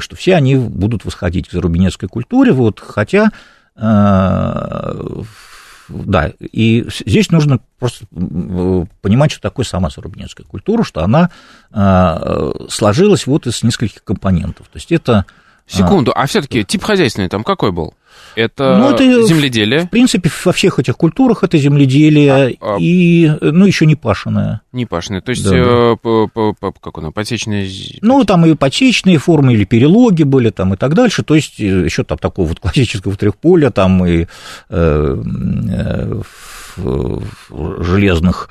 [0.00, 3.30] что все они будут восходить к зарубинецкой культуре, вот, хотя,
[3.74, 5.22] э,
[5.88, 8.04] да, и здесь нужно просто
[9.00, 11.30] понимать, что такое сама зарубинецкая культура, что она
[12.68, 14.68] сложилась вот из нескольких компонентов.
[14.68, 15.24] То есть это...
[15.66, 17.94] Секунду, а, а все-таки тип хозяйственный там какой был?
[18.36, 19.86] Это, ну, это земледелие?
[19.86, 22.76] В принципе, во всех этих культурах это земледелие а, а...
[22.80, 24.60] и, ну, еще не пашенное.
[24.72, 27.70] Не пашенное, то есть, да, э, по, по, по, как оно, подсечные...
[28.02, 31.84] Ну, там и подсечные формы, или перелоги были там и так дальше, то есть, э,
[31.84, 34.26] еще там такого вот классического трехполя, там и
[34.68, 35.22] э,
[36.76, 37.20] э,
[37.78, 38.48] железных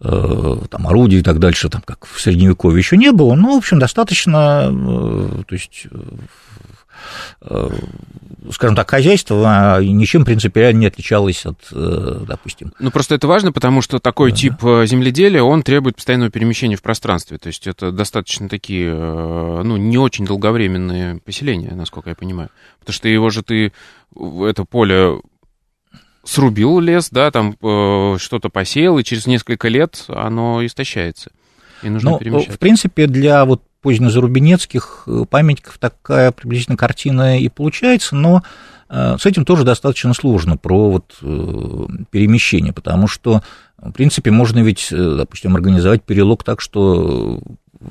[0.00, 3.78] там, орудий и так дальше, там, как в Средневековье еще не было, но, в общем,
[3.78, 4.70] достаточно,
[5.46, 5.88] то есть,
[7.40, 7.68] Э,
[8.50, 12.72] скажем так, хозяйство ничем принципиально не отличалось от, э, допустим...
[12.78, 14.36] Ну, просто это важно, потому что такой да.
[14.36, 19.76] тип э, земледелия, он требует постоянного перемещения в пространстве, то есть это достаточно такие, ну,
[19.76, 23.72] не очень долговременные поселения, насколько я понимаю, потому что его же ты,
[24.14, 25.20] это поле
[26.28, 27.54] срубил лес, да, там
[28.18, 31.30] что-то посеял, и через несколько лет оно истощается.
[31.82, 32.56] И нужно ну, перемещаться.
[32.56, 38.42] В принципе, для вот позднезарубинецких э, памятников такая приблизительно картина и получается, но
[38.88, 43.42] э, с этим тоже достаточно сложно про вот э, перемещение, потому что,
[43.78, 47.40] в принципе, можно ведь, допустим, организовать перелог так, что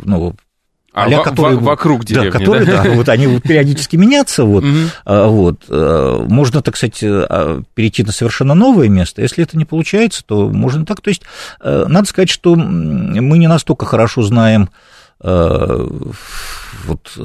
[0.03, 0.35] ну,
[0.97, 2.83] а а которые, вокруг деревни, да, которые, да?
[2.83, 4.63] да, вот они будут периодически меняться, вот,
[5.05, 6.99] а, вот, можно, так сказать,
[7.75, 11.21] перейти на совершенно новое место, если это не получается, то можно так, то есть,
[11.63, 14.69] надо сказать, что мы не настолько хорошо знаем
[15.19, 17.17] вот,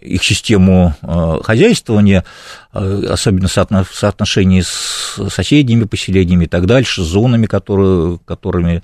[0.00, 0.94] их систему
[1.42, 2.24] хозяйствования,
[2.72, 8.82] особенно в соотношении с соседними поселениями и так дальше, с зонами, которые, которыми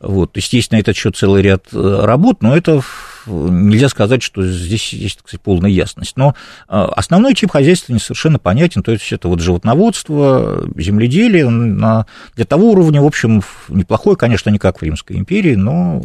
[0.00, 2.82] вот, то есть есть на этот счет целый ряд работ, но это
[3.26, 6.16] нельзя сказать, что здесь есть, так сказать, полная ясность.
[6.16, 6.34] Но
[6.68, 11.48] а, основной тип хозяйства не совершенно понятен, то есть это вот животноводство, земледелие.
[11.48, 16.02] На, для того уровня, в общем, неплохое, конечно, не как в Римской империи, но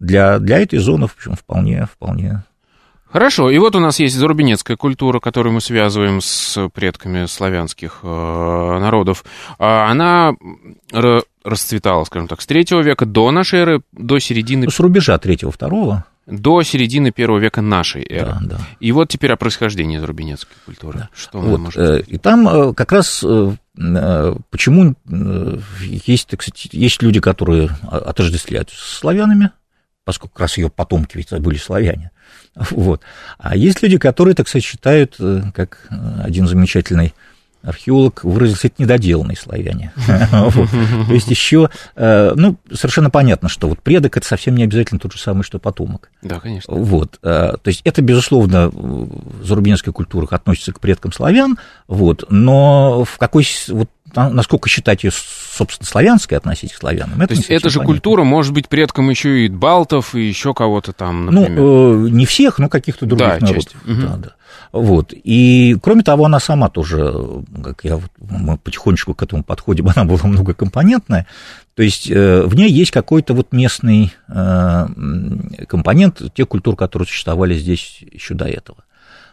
[0.00, 2.42] для, для этой зоны, в общем, вполне, вполне.
[3.08, 8.06] Хорошо, и вот у нас есть зарубинецкая культура, которую мы связываем с предками славянских э,
[8.06, 9.24] народов.
[9.58, 10.34] А она
[11.42, 14.68] расцветала, скажем так, с третьего века до нашей эры, до середины...
[14.70, 18.36] С рубежа третьего-второго до середины первого века нашей эры.
[18.40, 18.58] Да, да.
[18.80, 20.98] И вот теперь о происхождении зарубинецкой культуры.
[20.98, 21.08] Да.
[21.14, 23.52] Что вот, можем э, И там э, как раз э,
[24.50, 24.94] почему
[25.80, 29.50] есть, так сказать, есть люди, которые отождествляются с славянами,
[30.04, 32.10] поскольку как раз ее потомки ведь были славяне.
[32.70, 33.02] Вот.
[33.38, 35.20] А есть люди, которые, так сказать, считают,
[35.54, 35.88] как
[36.22, 37.12] один замечательный
[37.66, 39.92] археолог выразился, это недоделанные славяне.
[40.06, 45.12] То есть еще, э, ну, совершенно понятно, что вот предок это совсем не обязательно тот
[45.12, 46.10] же самый, что потомок.
[46.22, 46.74] Да, конечно.
[46.74, 48.70] Вот, э, то есть это, безусловно,
[49.42, 51.58] зарубинская культура относится к предкам славян,
[51.88, 57.20] вот, но в какой, вот, насколько считать ее, собственно, славянской относить к славянам.
[57.20, 57.94] Это То есть эта же понятно.
[57.94, 61.58] культура может быть предком еще и балтов, и еще кого-то там, например.
[61.58, 63.54] Ну, э, не всех, но каких-то других да, народов.
[63.54, 63.76] Часть.
[63.84, 64.30] Да, да.
[64.72, 65.12] Вот.
[65.12, 67.14] И, кроме того, она сама тоже,
[67.62, 71.26] как я, мы потихонечку к этому подходим, она была многокомпонентная,
[71.74, 74.86] то есть э, в ней есть какой-то вот местный э,
[75.68, 78.78] компонент тех культур, которые существовали здесь еще до этого.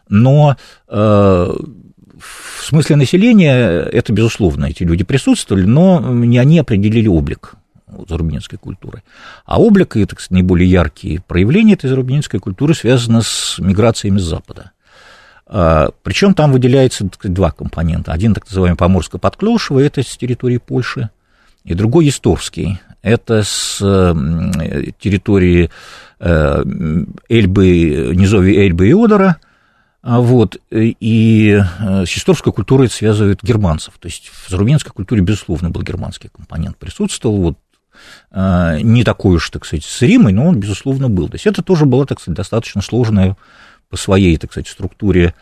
[0.09, 0.57] Но
[0.89, 7.55] э, в смысле населения это, безусловно, эти люди присутствовали, но не они определили облик
[8.07, 9.03] зарубинецкой культуры.
[9.45, 14.23] А облик и, так сказать, наиболее яркие проявления этой зарубинецкой культуры связаны с миграциями с
[14.23, 14.71] Запада.
[15.45, 18.11] А, Причем там выделяется два компонента.
[18.11, 21.09] Один так называемый Поморско-Подклёшево, это с территории Польши,
[21.63, 23.77] и другой Исторский, это с
[24.99, 25.69] территории
[26.19, 26.63] э,
[27.29, 29.37] Эльбы, низови Эльбы и Одера,
[30.01, 33.93] а вот, и э, с исторской культурой это связывают германцев.
[33.99, 37.57] То есть в зарубинской культуре, безусловно, был германский компонент присутствовал, вот,
[38.31, 41.29] а, не такой уж, так сказать, с Римой, но он, безусловно, был.
[41.29, 43.37] То есть это тоже была, так сказать, достаточно сложная
[43.93, 45.35] по своей, так сказать, структуре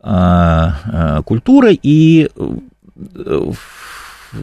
[0.00, 3.52] а, а, культуры, и э,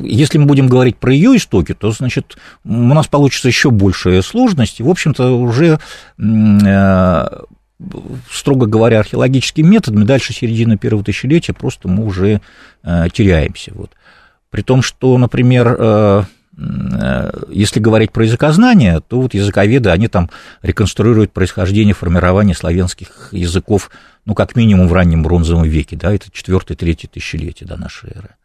[0.04, 4.80] если мы будем говорить про ее истоки, то, значит, у нас получится еще большая сложность,
[4.80, 5.80] и, в общем-то, уже
[6.20, 7.28] э,
[8.32, 12.42] строго говоря, археологическими методами, дальше середины первого тысячелетия просто мы уже
[12.84, 13.72] э, теряемся.
[13.74, 13.90] Вот.
[14.52, 16.28] При том, что, например,
[17.50, 20.30] если говорить про языкознание, то вот языковеды, они там
[20.62, 23.90] реконструируют происхождение формирования славянских языков,
[24.26, 28.36] ну, как минимум в раннем бронзовом веке, да, это 4-3 тысячелетие до нашей эры.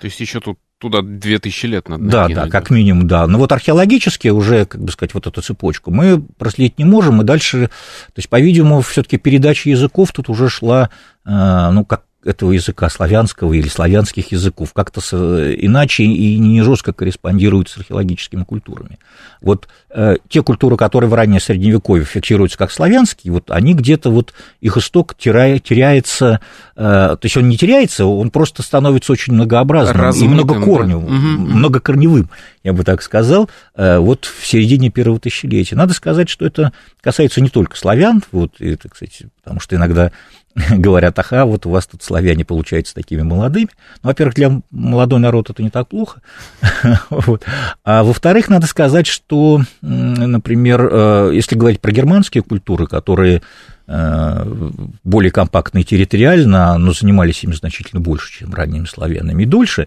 [0.00, 2.44] То есть еще тут туда 2000 лет надо Да, накинуть.
[2.44, 3.26] да, как минимум, да.
[3.26, 7.24] Но вот археологически уже, как бы сказать, вот эту цепочку мы проследить не можем, и
[7.24, 10.88] дальше, то есть, по-видимому, все таки передача языков тут уже шла,
[11.26, 17.70] э, ну, как этого языка славянского или славянских языков как-то иначе и не жестко корреспондируют
[17.70, 18.98] с археологическими культурами.
[19.40, 24.34] Вот э, те культуры, которые в раннее Средневековье фиксируются как славянские, вот они где-то вот
[24.60, 26.40] их исток теряет, теряется,
[26.76, 31.54] э, то есть он не теряется, он просто становится очень многообразным Размытым, и многокорневым, да.
[31.54, 32.30] многокорневым,
[32.62, 35.74] я бы так сказал, э, вот в середине первого тысячелетия.
[35.74, 40.12] Надо сказать, что это касается не только славян, вот, и, так сказать, потому что иногда
[40.70, 43.68] говорят, ага, вот у вас тут славяне получаются такими молодыми.
[44.02, 46.20] Ну, во-первых, для молодой народ это не так плохо.
[47.10, 47.44] вот.
[47.84, 53.42] А во-вторых, надо сказать, что, например, э, если говорить про германские культуры, которые
[53.86, 59.86] э, более компактные территориально, но занимались ими значительно больше, чем ранними славянами, и дольше,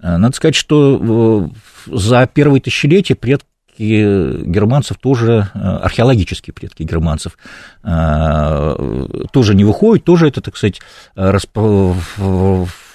[0.00, 1.50] э, надо сказать, что
[1.86, 7.36] за первые тысячелетия предки предки германцев тоже, э, археологические предки германцев,
[7.82, 10.80] э, тоже не выходят, тоже это, так сказать,
[11.14, 11.56] расп...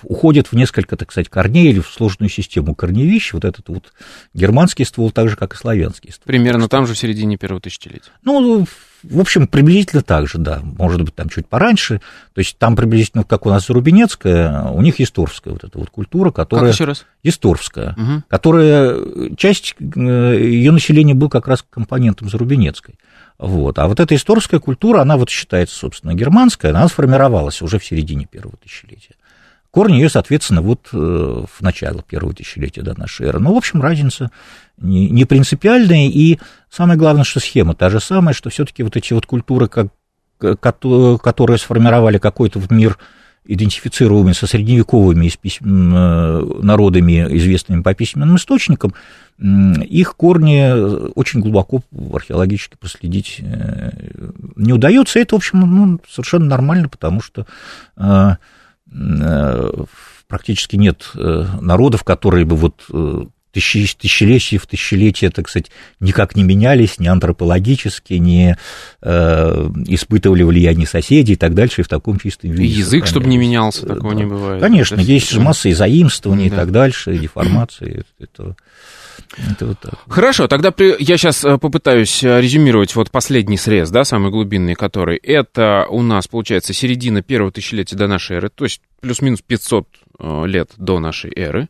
[0.03, 3.93] уходит в несколько, так сказать, корней или в сложную систему корневищ, вот этот вот
[4.33, 6.27] германский ствол, так же, как и славянский ствол.
[6.27, 8.11] Примерно там же в середине первого тысячелетия.
[8.23, 8.65] Ну,
[9.03, 10.59] в общем, приблизительно так же, да.
[10.61, 12.01] Может быть, там чуть пораньше.
[12.33, 16.31] То есть там приблизительно, как у нас Рубинецкая, у них Есторвская вот эта вот культура,
[16.31, 16.67] которая...
[16.67, 17.05] Как еще раз?
[17.23, 18.23] Есторвская, угу.
[18.27, 19.35] которая...
[19.37, 22.95] Часть э, ее населения был как раз компонентом Зарубинецкой.
[23.37, 23.79] Вот.
[23.79, 28.25] А вот эта исторская культура, она вот считается, собственно, германская, она сформировалась уже в середине
[28.25, 29.15] первого тысячелетия
[29.71, 33.39] Корни ее, соответственно, вот э, в начало первого тысячелетия до нашей эры.
[33.39, 34.31] Ну, в общем, разница
[34.81, 39.25] не, принципиальная, и самое главное, что схема та же самая, что все-таки вот эти вот
[39.25, 39.87] культуры, как,
[40.39, 42.97] которые сформировали какой-то мир
[43.45, 48.93] идентифицируемый со средневековыми э, народами, известными по письменным источникам,
[49.39, 51.81] их корни очень глубоко
[52.13, 53.91] археологически проследить э,
[54.55, 55.19] не удается.
[55.19, 57.47] Это, в общем, ну, совершенно нормально, потому что
[57.97, 58.35] э,
[60.27, 62.85] практически нет народов, которые бы вот
[63.59, 68.57] тысяч, тысячелетия в тысячелетия, так сказать, никак не менялись, ни антропологически, не
[69.01, 72.79] э, испытывали влияние соседей и так дальше, и в таком чистом виде.
[72.79, 74.19] Язык, чтобы не менялся, такого да.
[74.19, 74.61] не бывает.
[74.61, 76.55] Конечно, это есть же масса и заимствований да.
[76.55, 78.03] и так дальше, и деформации.
[78.19, 78.55] Это,
[79.49, 79.93] это вот так.
[80.07, 85.17] Хорошо, тогда я сейчас э, попытаюсь э, резюмировать вот последний срез, да, самый глубинный, который
[85.17, 90.08] это у нас, получается, середина первого тысячелетия до нашей эры, то есть плюс-минус 500 э,
[90.19, 91.69] лет до нашей эры.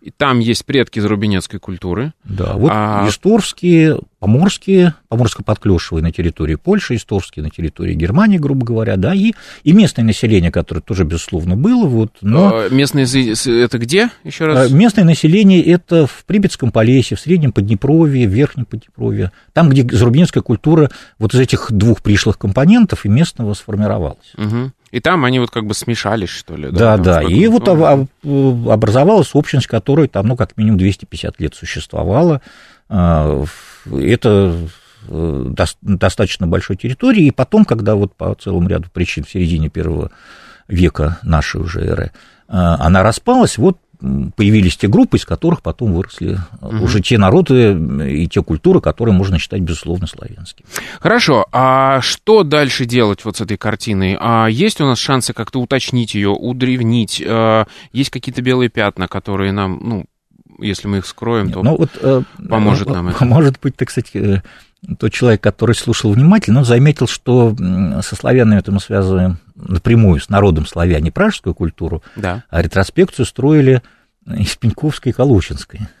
[0.00, 2.12] И там есть предки зарубинецкой культуры.
[2.24, 3.06] Да, вот а...
[3.08, 9.32] исторские, поморские, поморско-подклешевые на территории Польши, исторские на территории Германии, грубо говоря, да, и,
[9.64, 11.86] и местное население, которое тоже, безусловно, было.
[11.86, 12.54] Вот, но...
[12.54, 14.70] А, местное это где, еще раз?
[14.70, 19.86] А, местное население это в Припятском Полесье, в Среднем Поднепровье, в Верхнем Поднепровье, там, где
[19.96, 24.32] зарубинецкая культура вот из этих двух пришлых компонентов и местного сформировалась.
[24.36, 24.72] Угу.
[24.96, 26.70] И там они вот как бы смешались, что ли?
[26.70, 27.20] Да, да.
[27.20, 27.22] да.
[27.22, 32.40] И вот образовалась общность, которая там, ну, как минимум 250 лет существовала.
[32.88, 33.44] А,
[33.92, 34.56] это
[35.06, 37.26] э, достаточно большой территории.
[37.26, 40.12] И потом, когда вот по целому ряду причин в середине первого
[40.66, 42.12] века нашей уже эры
[42.48, 43.76] а, она распалась, вот
[44.36, 46.84] появились те группы, из которых потом выросли угу.
[46.84, 47.76] уже те народы
[48.08, 50.66] и те культуры, которые можно считать, безусловно, славянскими.
[51.00, 54.16] Хорошо, а что дальше делать вот с этой картиной?
[54.20, 57.22] А есть у нас шансы как-то уточнить ее, удревнить?
[57.26, 60.04] А есть какие-то белые пятна, которые нам, ну,
[60.58, 63.24] если мы их скроем, то ну, вот, э, поможет нам это?
[63.24, 64.42] Может быть, так э,
[64.98, 67.54] тот человек, который слушал внимательно, он заметил, что
[68.02, 72.44] со славянами это мы связываем напрямую с народом славяне пражскую культуру, да.
[72.50, 73.82] а ретроспекцию строили
[74.34, 75.80] из Пеньковской и Колочинской.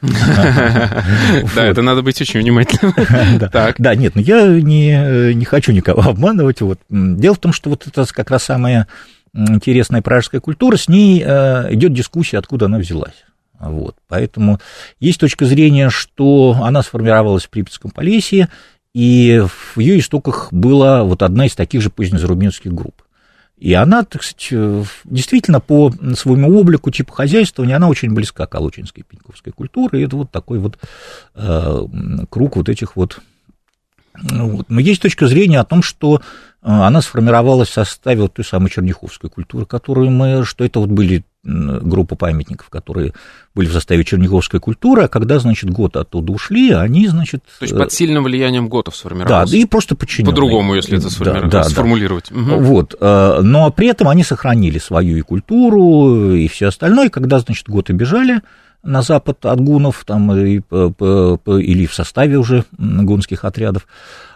[1.54, 2.94] Да, это надо быть очень внимательным.
[3.78, 6.58] Да, нет, но я не хочу никого обманывать.
[6.90, 8.86] Дело в том, что вот это как раз самая
[9.32, 13.24] интересная пражская культура, с ней э, идет дискуссия, откуда она взялась.
[13.58, 13.96] Вот.
[14.08, 14.60] Поэтому
[14.98, 18.48] есть точка зрения, что она сформировалась в Припятском Полесье,
[18.94, 19.42] и
[19.74, 23.02] в ее истоках была вот одна из таких же позднезарубинских групп.
[23.58, 28.50] И она, так сказать, э, действительно по своему облику, типа хозяйствования, она очень близка к
[28.50, 30.78] Колочинской пеньковской культуре, и это вот такой вот
[31.34, 31.86] э,
[32.28, 33.20] круг вот этих вот...
[34.22, 34.66] Ну вот.
[34.68, 36.20] Но есть точка зрения о том, что э,
[36.62, 41.24] она сформировалась в составе вот той самой черняховской культуры, которую мы, что это вот были
[41.46, 43.12] группа памятников, которые
[43.54, 47.44] были в составе черниговской культуры, а когда, значит, год оттуда ушли, они, значит...
[47.60, 49.50] То есть под сильным влиянием готов сформировались?
[49.50, 50.32] Да, и просто подчиненные.
[50.32, 52.26] По-другому, если это сформировать, да, да, сформулировать.
[52.30, 52.36] Да.
[52.36, 52.64] Угу.
[52.64, 57.68] Вот, э, но при этом они сохранили свою и культуру, и все остальное, когда, значит,
[57.68, 58.40] готы бежали,
[58.86, 63.86] на запад от гунов, там, и, или в составе уже гунских отрядов,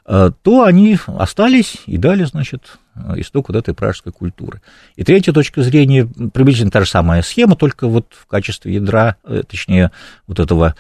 [0.07, 2.79] э, то они остались и дали, значит,
[3.17, 4.61] исток вот этой пражской культуры.
[4.97, 9.43] И третья точка зрения, приблизительно та же самая схема, только вот в качестве ядра, э,
[9.49, 9.93] точнее,
[10.27, 10.75] вот этого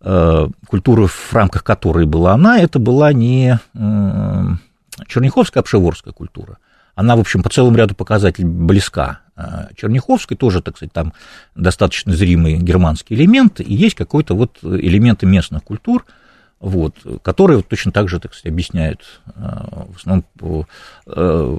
[0.00, 3.58] э, культуры, в рамках которой была она, это была не
[5.08, 6.58] черняховская, а пшеворская культура.
[6.94, 9.20] Она, в общем, по целому ряду показателей близка.
[9.36, 11.12] А, Черняховской, тоже, так сказать, там
[11.54, 16.06] достаточно зримый германский элемент, и есть какой-то вот элементы местных культур,
[16.60, 20.24] вот, которые вот точно так же, так сказать, объясняют а, в основном
[21.06, 21.58] э,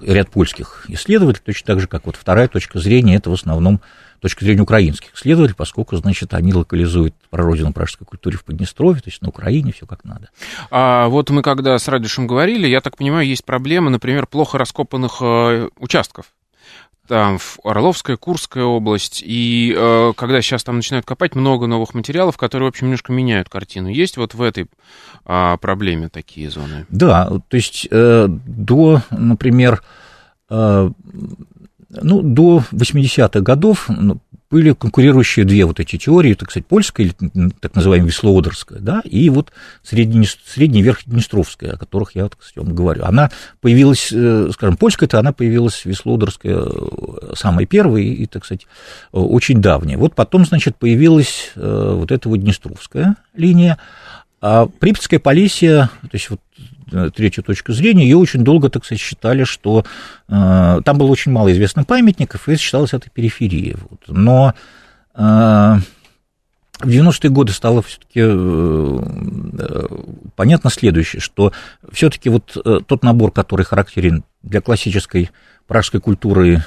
[0.00, 3.80] ряд польских исследователей, точно так же, как вот вторая точка зрения, это в основном
[4.20, 9.22] точка зрения украинских исследователей, поскольку, значит, они локализуют прародину пражской культуры в Поднестровье, то есть
[9.22, 10.28] на Украине все как надо.
[10.70, 15.18] А вот мы когда с Радишем говорили, я так понимаю, есть проблемы, например, плохо раскопанных
[15.20, 16.26] э, участков
[17.10, 22.36] там в Орловская, Курская область, и э, когда сейчас там начинают копать, много новых материалов,
[22.36, 23.88] которые, в общем, немножко меняют картину.
[23.88, 24.68] Есть вот в этой
[25.26, 26.86] э, проблеме такие зоны?
[26.88, 29.82] Да, то есть э, до, например,
[30.50, 30.90] э,
[31.90, 34.20] ну, до 80-х годов ну,
[34.50, 39.28] были конкурирующие две вот эти теории, так сказать, польская, или так называемая веслоодерская, да, и
[39.30, 43.04] вот средне, средняя верхнеднестровская, о которых я, так сказать, вам говорю.
[43.04, 43.30] Она
[43.60, 48.66] появилась, э, скажем, польская-то она появилась веслоодерская э, самая первая и, так сказать,
[49.12, 49.96] очень давняя.
[49.96, 53.78] Вот потом, значит, появилась э, вот эта вот днестровская линия,
[54.40, 56.40] а Припятская Полесье, то есть вот
[57.14, 59.84] третью точку зрения, ее очень долго, так сказать, считали, что
[60.28, 63.76] там было очень мало известных памятников, и считалось это периферия.
[63.88, 64.00] Вот.
[64.08, 64.54] Но
[65.14, 65.78] в
[66.84, 68.22] 90-е годы стало все-таки
[70.36, 71.52] понятно следующее, что
[71.92, 75.30] все-таки вот тот набор, который характерен для классической
[75.66, 76.64] пражской культуры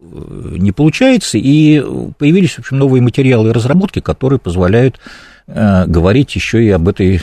[0.00, 1.80] не получается, и
[2.18, 4.98] появились, в общем, новые материалы и разработки, которые позволяют
[5.46, 7.22] э, говорить еще и об этой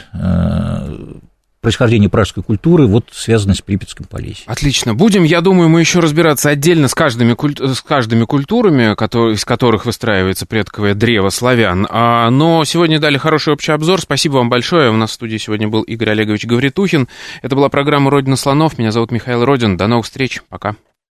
[1.67, 4.45] происхождении пражской культуры, вот связанной с Припятским Полесьем.
[4.47, 4.93] Отлично.
[4.93, 7.35] Будем, я думаю, мы еще разбираться отдельно с каждыми,
[7.73, 9.35] с каждыми культурами, которые...
[9.35, 11.85] из которых выстраивается предковое древо славян.
[11.89, 13.99] А, но сегодня дали хороший общий обзор.
[13.99, 14.89] Спасибо вам большое.
[14.91, 17.09] У нас в студии сегодня был Игорь Олегович Гавритухин.
[17.41, 18.77] Это была программа «Родина слонов».
[18.77, 19.75] Меня зовут Михаил Родин.
[19.75, 20.41] До новых встреч.
[20.47, 20.77] Пока.